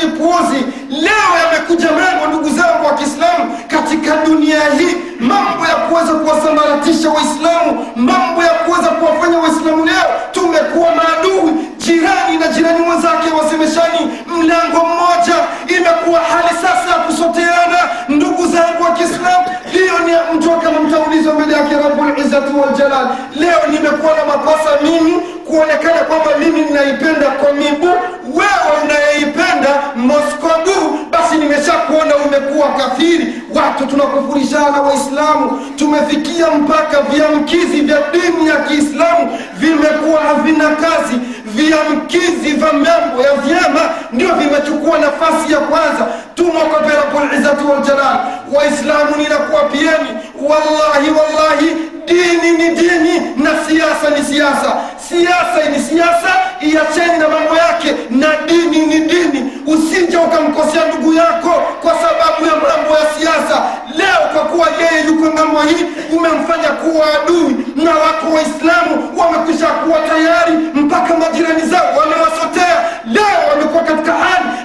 kipuuzi 0.03 0.59
leo 0.89 1.29
yamekuja 1.43 1.89
mambo 1.91 2.27
ndugu 2.27 2.49
zangu 2.57 2.85
wa 2.85 2.93
kiislamu 2.93 3.57
katika 3.67 4.15
dunia 4.25 4.61
hii. 4.77 4.95
Mambo 5.19 5.65
ya 5.65 5.75
kuweza 5.75 6.13
kuwasambaratisha 6.13 7.09
waislamu 7.09 7.85
mambo 7.95 8.43
ya 8.43 8.49
kuweza 8.49 8.87
kuwafanya 8.89 9.37
waislamu 9.39 9.85
leo 9.85 10.05
tumekuwa 10.31 10.89
maadui 10.95 11.51
jirani 11.77 12.37
na 12.37 12.47
jirani 12.47 12.79
mwenzake 12.85 13.29
wasemeshani 13.39 13.99
mlango 14.27 14.85
mmoja 14.85 15.35
imekuwa 15.67 16.19
hali 16.19 16.49
sasa 16.61 16.89
ya 16.91 16.99
kusoteana 17.05 17.79
ndugu 18.09 18.47
zangu 18.47 18.83
wa 18.83 18.91
kiislamu. 18.91 19.45
Hiyo 19.71 19.93
ni 20.05 20.37
mtu 20.37 20.49
kama 20.51 20.79
mbele 21.33 21.53
yake 21.53 21.75
rabulizzati 21.75 22.53
waljalal 22.53 23.07
leo 23.35 23.59
nimekuwa 23.71 24.13
na 24.17 24.25
makosa 24.25 24.69
mimi 24.83 25.13
kuonekana 25.57 25.99
kwamba 25.99 26.31
mimi 26.39 26.61
ninaipenda 26.61 27.27
komibu 27.31 27.87
wewe 28.33 28.67
unayeipenda 28.83 29.69
moskodu 29.95 30.99
basi 31.11 31.35
nimeshakuona 31.35 32.15
umekuwa 32.15 32.67
kafiri. 32.69 33.33
Watu 33.55 33.85
tunakufurishana 33.85 34.81
waislamu 34.81 35.61
tumefikia 35.75 36.51
mpaka 36.51 37.01
viamkizi 37.01 37.81
vya 37.81 37.97
dini 38.11 38.49
ya 38.49 38.55
kiislamu 38.55 39.37
vimekuwa 39.57 40.21
havina 40.21 40.69
kazi. 40.69 41.15
Viamkizi 41.45 42.51
vya 42.51 42.73
mambo 42.73 43.21
ya 43.23 43.33
vyema 43.33 43.81
ndio 44.13 44.35
vimechukua 44.35 44.99
nafasi 44.99 45.53
ya 45.53 45.59
kwanza. 45.59 46.07
Tumokope 46.35 46.91
rabulizzati 46.95 47.63
waljalal 47.63 48.17
waislamu 48.53 49.15
ninakuwapieni 49.17 50.09
wallahi 50.41 51.09
wallahi 51.09 51.75
dini 52.07 52.51
ni 52.57 52.75
dini 52.75 53.19
na 53.35 53.49
siasa 53.67 54.09
ni 54.17 54.23
siasa. 54.25 54.71
Siasa 55.09 55.69
ni 55.71 55.79
siasa 55.79 56.31
iacheni 56.61 57.17
na 57.19 57.27
mambo 57.29 57.55
yake. 57.55 57.95
Na 58.09 58.27
dini 58.47 58.85
ni 58.85 58.99
dini. 58.99 59.51
Usije 59.67 60.17
ukamkosea 60.17 60.85
ndugu 60.87 61.13
yako 61.13 61.49
kwa 61.81 61.91
sababu 61.93 62.45
ya 62.45 62.51
mambo 62.55 62.93
ya 62.99 63.05
siasa. 63.19 63.63
Leo 63.95 64.21
kwa 64.33 64.41
kuwa 64.45 64.67
yeye 64.81 65.05
yuko 65.05 65.25
ng'ambo 65.33 65.61
hii 65.61 65.85
umemfanya 66.17 66.69
kuwa 66.69 67.05
adui. 67.21 67.55
Na 67.75 67.91
watu 67.91 68.35
waislamu 68.35 68.93
wamekwisha 69.17 69.67
kuwa 69.67 69.99
tayari 69.99 70.53
mpaka 70.73 71.13
majirani 71.17 71.61
zao 71.61 71.87
wamewasotea 71.97 72.72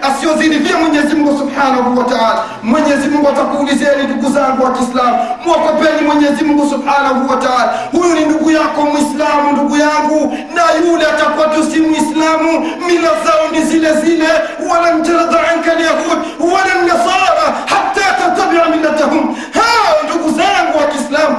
hali 0.08 0.16
asiyoziridhia 0.16 0.76
mwenyezi 0.78 1.14
mungu 1.16 1.38
subhanahu 1.38 1.98
wa 1.98 2.04
taala. 2.04 2.44
Mwenyezi 2.62 3.08
mungu 3.08 3.28
atakuulizeni 3.28 4.02
ndugu 4.02 4.32
zangu 4.32 4.64
wa 4.64 4.70
kiislamu. 4.72 5.18
Mwokopeni 5.46 6.00
mwenyezi 6.06 6.44
mungu 6.44 6.70
subhanahu 6.70 7.30
wa 7.30 7.36
taala. 7.36 7.74
Huyu 7.92 8.14
ni 8.14 8.24
ndugu 8.24 8.50
yako 8.50 8.80
mwislamu 8.82 9.52
ndugu 9.52 9.76
yangu. 9.76 10.38
Na 10.54 10.62
yule 10.90 11.06
atakuwa 11.06 11.48
tu 11.48 11.62
si 11.70 11.80
mwislamu 11.80 12.60
mila 12.86 13.08
zao 13.24 13.48
ni 13.52 13.62
zile 13.62 13.92
zile. 13.94 14.28
Walan 14.70 15.02
tarda 15.02 15.38
anka 15.52 15.74
lyahud 15.74 16.18
wala 16.40 16.74
nasara. 16.86 17.46
Hata 17.66 18.12
tatabia 18.18 18.64
millatahum. 18.76 19.36
Hao 19.54 19.94
ndugu 20.04 20.28
zangu 20.38 20.78
wa 20.78 20.84
kiislamu 20.86 21.36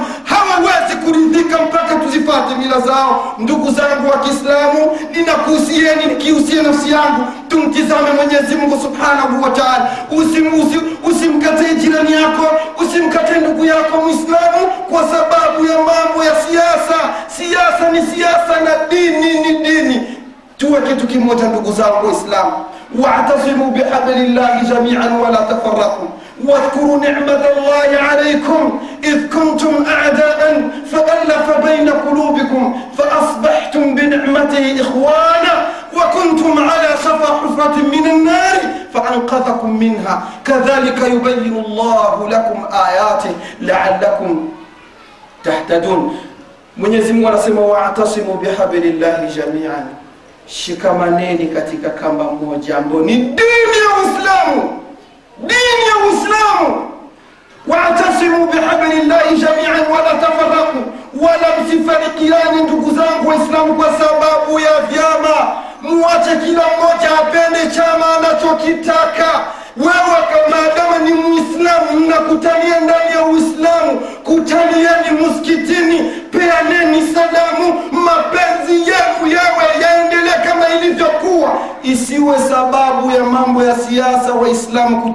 hawawezi 0.50 0.96
kuridhika 1.04 1.62
mpaka 1.62 1.94
tuzipate 1.94 2.54
mila 2.54 2.80
zao. 2.80 3.34
Ndugu 3.38 3.70
zangu 3.70 4.10
wa 4.10 4.18
kiislamu 4.18 4.98
ninakuhusieni 5.14 6.06
nikihusia 6.06 6.62
nafsi 6.62 6.90
yangu 6.92 7.24
tumtizame 7.48 8.10
mwenyezi 8.16 8.56
mungu 8.56 8.78
subhanahu 8.82 9.42
wa 9.42 9.50
taala. 9.50 9.90
Usimkatee 10.10 10.62
usim, 10.62 10.96
usim 11.10 11.74
jirani 11.74 12.12
yako 12.12 12.46
usimkatee 12.82 13.40
ndugu 13.40 13.64
yako 13.64 13.96
mwislamu 14.00 14.66
kwa 14.90 15.02
sababu 15.02 15.66
ya 15.66 15.76
mambo 15.78 16.24
ya 16.24 16.34
siasa. 16.34 16.98
Siasa 17.36 17.90
ni 17.92 18.02
siasa 18.02 18.60
na 18.64 18.86
dini 18.90 19.40
ni 19.40 19.64
dini. 19.64 20.16
Tuwe 20.56 20.80
kitu 20.80 21.06
kimoja 21.06 21.44
ndugu 21.44 21.72
zangu 21.72 22.06
waislamu. 22.06 22.52
Watasimu 22.98 23.70
bihablillahi 23.70 24.66
jamian 24.66 25.12
wala 25.20 25.36
tafaraku 25.36 26.08
واذكروا 26.44 26.96
نعمة 26.98 27.42
الله 27.56 27.98
عليكم 28.10 28.80
إذ 29.04 29.28
كنتم 29.28 29.84
أعداء 29.86 30.70
فألف 30.92 31.66
بين 31.66 31.88
قلوبكم 31.88 32.80
فأصبحتم 32.98 33.94
بنعمته 33.94 34.80
إخوانا 34.80 35.66
وكنتم 35.96 36.58
على 36.58 36.88
شفا 37.04 37.26
حفرة 37.26 37.76
من 37.76 38.10
النار 38.10 38.60
فأنقذكم 38.94 39.70
منها. 39.78 40.22
كذلك 40.44 40.98
يبين 41.02 41.64
الله 41.66 42.28
لكم 42.28 42.64
آياته 42.72 43.34
لعلكم 43.60 44.48
تهتدون. 45.44 46.16
Mwenyezi 46.76 47.12
Mungu 47.12 47.28
anasema 47.28 47.60
wa'tasimu 47.60 48.34
bihablillahi 48.34 49.26
jami'an, 49.34 49.86
shikamaneni 50.46 51.46
katika 51.46 51.90
kamba 51.90 52.24
moja 52.24 52.76
ambayo 52.78 53.00
ni 53.04 53.16
dini 53.16 53.76
ya 53.82 53.96
Uislamu. 54.02 54.80
Dini 55.42 55.82
ya 55.88 55.96
Uislamu. 56.06 56.90
Wa'tasimu 57.66 58.46
bihablillahi 58.46 59.36
jami'an 59.36 59.86
wala 59.92 60.14
tafaraku 60.20 60.78
wala 61.20 61.48
msifarikiani 61.64 62.62
ndugu 62.62 62.90
zangu 62.96 63.28
waislamu 63.28 63.74
kwa 63.74 63.86
sababu 63.86 64.60
ya 64.60 64.80
vyama. 64.80 65.52
Muwache 65.82 66.36
kila 66.44 66.62
mmoja 66.76 67.18
apende 67.20 67.74
chama 67.76 68.06
anachokitaka. 68.16 69.40
Wewe 69.76 70.20
maadamu 70.50 71.04
ni 71.04 71.12
muislamu 71.12 72.00
mnakutania 72.00 72.80
ndani 72.80 73.10
ya 73.14 73.22
uislamu. 73.24 74.00
Kutanieni 74.24 75.10
muskitini 75.20 75.99
isiwe 82.02 82.38
sababu 82.48 83.10
ya 83.10 83.24
mambo 83.24 83.62
ya 83.64 83.76
siasa 83.76 84.32
waislamu 84.32 85.14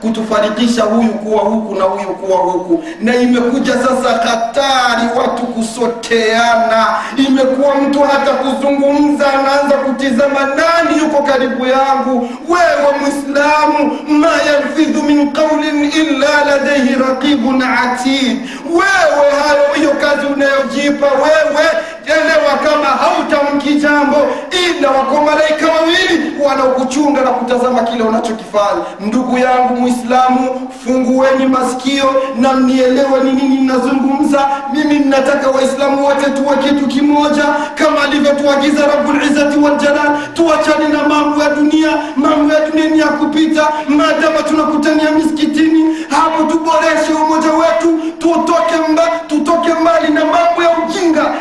kutufarikisha 0.00 0.82
huyu 0.82 1.08
kuwa 1.14 1.40
huku 1.42 1.74
na 1.74 1.84
huyu 1.84 2.08
kuwa 2.08 2.38
huku. 2.38 2.84
Na 3.00 3.16
imekuja 3.16 3.72
sasa 3.72 4.08
hatari 4.28 5.08
watu 5.18 5.42
kusoteana. 5.46 6.86
Imekuwa 7.28 7.74
mtu 7.74 8.00
hata 8.02 8.32
kuzungumza 8.32 9.26
anaanza 9.32 9.76
kutizama 9.76 10.40
nani 10.40 10.98
yuko 10.98 11.22
karibu 11.22 11.66
yangu. 11.66 12.28
Wewe 12.48 12.98
mwislamu 13.00 13.98
ma 14.08 14.28
yalfidhu 14.46 15.02
min 15.02 15.32
qaulin 15.32 15.84
illa 15.84 16.44
ladaihi 16.46 16.94
raqibun 16.94 17.62
atid. 17.62 18.38
Wewe 18.70 19.30
hayo 19.42 19.64
hiyo 19.74 19.90
kazi 19.90 20.26
unayojipa 20.26 21.06
wewe 21.06 21.66
elewa 22.06 22.58
kama 22.64 22.86
hautamki 22.86 23.74
jambo 23.74 24.16
ila 24.78 24.90
wako 24.90 25.24
malaika 25.24 25.66
wawili 25.72 26.32
wanaokuchunga 26.44 27.20
na 27.20 27.30
kutazama 27.30 27.82
kile 27.82 28.02
unachokifanya. 28.04 28.84
Ndugu 29.00 29.38
yangu 29.38 29.76
mwislamu 29.76 30.70
fungueni 30.84 31.46
masikio 31.46 32.14
na 32.40 32.52
mnielewe 32.52 33.20
ni 33.24 33.32
nini 33.32 33.56
ninazungumza. 33.56 34.48
Mimi 34.72 34.98
ninataka 34.98 35.50
waislamu 35.50 36.04
wote 36.06 36.30
tuwe 36.30 36.56
kitu 36.56 36.86
kimoja 36.86 37.44
kama 37.74 38.02
alivyotuagiza 38.02 38.86
rabulizati 38.86 39.58
waljalal 39.58 40.16
tuachane 40.34 40.88
na 40.88 41.08
mambo 41.08 41.42
ya 41.42 41.50
dunia 41.50 41.90
mambo 42.16 42.54
ya 42.54 42.60
dunia 42.70 42.88
ni 42.90 42.98
ya 42.98 43.06
kupita. 43.08 43.68
Maadama 43.88 44.42
tunakutania 44.48 45.10
miskitini 45.10 45.96
hapo 46.10 46.42
tuboreshe 46.42 47.12
umoja 47.24 47.50
wetu 47.52 47.98
tutoke 48.18 48.74
mba, 48.92 49.02
tutoke 49.26 49.74
mbali 49.74 50.08
na 50.12 50.20
mambo 50.24 50.62
ya 50.62 50.70
ujinga 50.78 51.34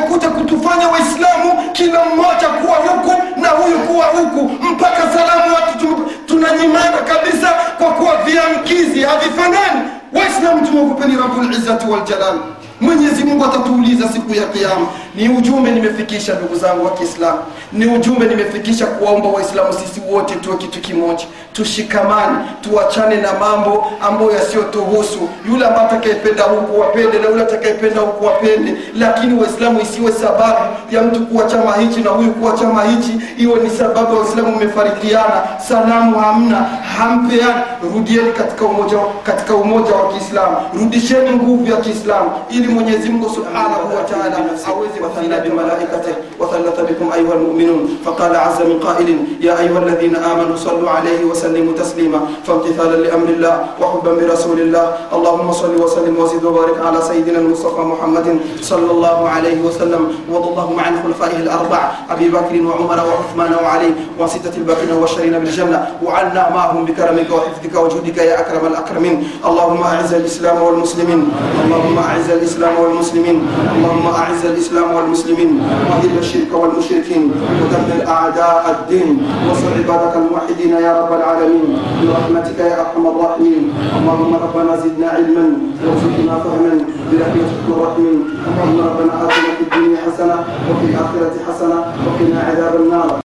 yatakayokuja 0.00 0.28
kutufanya 0.30 0.88
waislamu 0.88 1.70
kila 1.72 2.04
mmoja 2.04 2.48
kuwa 2.48 2.76
huku 2.76 3.40
na 3.40 3.48
huyu 3.48 3.78
kuwa 3.78 4.06
huku 4.06 4.64
mpaka 4.64 5.02
salamu 5.14 5.54
watu 5.54 6.10
tunanyimana 6.26 6.96
kabisa 6.98 7.48
kwa 7.78 7.90
kuwa 7.92 8.16
viamkizi 8.16 9.02
havifanani. 9.02 9.80
Waislamu 10.12 10.66
tumekupeni 10.66 11.16
rabulizati 11.16 11.86
waljalal 11.86 12.38
mwenyezi 12.80 13.24
mungu 13.24 13.44
atatuuliza 13.44 14.08
siku 14.08 14.34
ya 14.34 14.44
kiama 14.46 14.86
ni 15.20 15.28
ujumbe 15.28 15.70
nimefikisha 15.70 16.34
ndugu 16.34 16.54
zangu 16.56 16.84
wa 16.84 16.90
kiislamu. 16.90 17.38
Ni 17.72 17.86
ujumbe 17.86 18.26
nimefikisha 18.26 18.86
kuwaomba 18.86 19.28
waislamu 19.28 19.72
sisi 19.72 20.00
wote 20.10 20.34
tuwe 20.34 20.56
kitu 20.56 20.80
kimoja. 20.80 21.24
Tushikamane 21.52 22.36
tuachane 22.60 23.16
na 23.16 23.32
mambo 23.32 23.86
ambayo 24.08 24.30
yasiyotuhusu. 24.30 25.28
Yule 25.50 25.66
ambaye 25.66 25.86
atakayependa 25.86 26.42
huku 26.42 26.80
wapende 26.80 27.18
na 27.18 27.28
yule 27.28 27.42
atakayependa 27.42 28.00
huku 28.00 28.24
wapende 28.24 28.74
lakini 28.98 29.40
waislamu 29.40 29.80
isiwe 29.80 30.12
sababu 30.12 30.58
ya 30.90 31.02
mtu 31.02 31.26
kuwa 31.26 31.44
chama 31.44 31.76
hichi 31.76 32.00
na 32.00 32.10
huyu 32.10 32.32
kuwa 32.32 32.52
chama 32.52 32.84
hichi. 32.84 33.20
Iwe 33.38 33.60
ni 33.60 33.70
sababu 33.70 34.14
ya 34.16 34.20
waislamu 34.22 34.56
mmefarikiana. 34.56 35.42
Salamu 35.68 36.18
hamna 36.18 36.56
hampeani. 36.98 37.60
Rudieni 37.94 38.32
katika 38.32 38.64
umoja 38.64 38.98
katika 39.22 39.54
umoja 39.54 39.92
wa 39.94 40.12
kiislamu. 40.12 40.56
Rudisheni 40.74 41.30
nguvu 41.30 41.70
ya 41.70 41.76
kiislamu 41.76 42.30
ili 42.50 42.68
mwenyezi 42.68 43.10
mungu 43.10 43.30
subhanahu 43.34 43.96
wataala 43.96 44.36
aweze 44.68 45.00
وثنى 45.10 45.36
بملائكته 45.48 46.14
وثلث 46.38 46.80
بكم 46.80 47.12
أيها 47.12 47.34
المؤمنون. 47.34 47.98
فقال 48.06 48.36
عز 48.36 48.62
من 48.62 48.78
قائل 48.78 49.18
يا 49.40 49.58
أيها 49.58 49.78
الذين 49.78 50.16
آمنوا 50.16 50.56
صلوا 50.56 50.90
عليه 50.90 51.24
وسلموا 51.24 51.74
تسليما. 51.74 52.20
فامتثالا 52.46 52.96
لأمر 52.96 53.28
الله 53.28 53.54
وحبا 53.82 54.12
برسول 54.14 54.60
الله. 54.60 54.86
اللهم 55.12 55.52
صل 55.52 55.74
وسلم 55.74 56.14
وزد 56.18 56.44
وبارك 56.44 56.78
على 56.86 57.02
سيدنا 57.02 57.38
المصطفى 57.38 57.80
محمد 57.80 58.38
صلى 58.62 58.90
الله 58.90 59.28
عليه 59.28 59.58
وسلم. 59.66 60.02
وارض 60.30 60.46
اللهم 60.46 60.80
عن 60.80 60.94
خلفائه 61.02 61.36
الأربع 61.36 61.90
أبي 62.10 62.28
بكر 62.28 62.54
وعمر 62.62 62.98
وعثمان 63.08 63.52
وعلي 63.64 63.90
وستة 64.18 64.54
الباقين 64.56 64.90
والبشرين 64.92 65.38
بالجنة. 65.38 65.78
وعنا 66.04 66.50
معهم 66.54 66.84
بكرمك 66.84 67.28
وحفظك 67.30 67.74
وجودك 67.74 68.18
يا 68.18 68.40
أكرم 68.40 68.66
الأكرمين. 68.66 69.16
اللهم 69.44 69.82
أعز 69.82 70.14
الإسلام 70.14 70.62
والمسلمين. 70.62 71.20
اللهم 71.64 71.98
أعز 71.98 72.30
الإسلام 72.30 72.74
والمسلمين. 72.80 73.36
اللهم 73.76 74.06
أعز 74.06 74.42
الإسلام 74.46 74.89
والمسلمين 74.96 75.50
وأذل 75.90 76.18
الشرك 76.18 76.50
والمشركين 76.52 77.32
ودمر 77.60 77.98
أعداء 78.08 78.64
الدين 78.76 79.08
وانصر 79.46 79.70
عبادك 79.78 80.14
الموحدين 80.16 80.72
يا 80.86 80.92
رب 81.00 81.12
العالمين 81.18 81.66
برحمتك 82.02 82.58
يا 82.58 82.80
أرحم 82.80 83.04
الراحمين. 83.06 83.64
اللهم 83.98 84.32
ربنا 84.44 84.72
زدنا 84.76 85.08
علما 85.16 85.46
وارزقنا 85.84 86.34
فهما 86.42 86.72
برحمتك 87.10 87.64
الراحمين 87.68 88.18
اللهم 88.48 88.78
ربنا 88.88 89.12
آتنا 89.24 89.50
في 89.56 89.62
الدنيا 89.66 89.98
حسنة 90.06 90.36
وفي 90.68 90.84
الآخرة 90.90 91.34
حسنة 91.48 91.78
وقنا 92.06 92.38
عذاب 92.48 92.74
النار. 92.80 93.29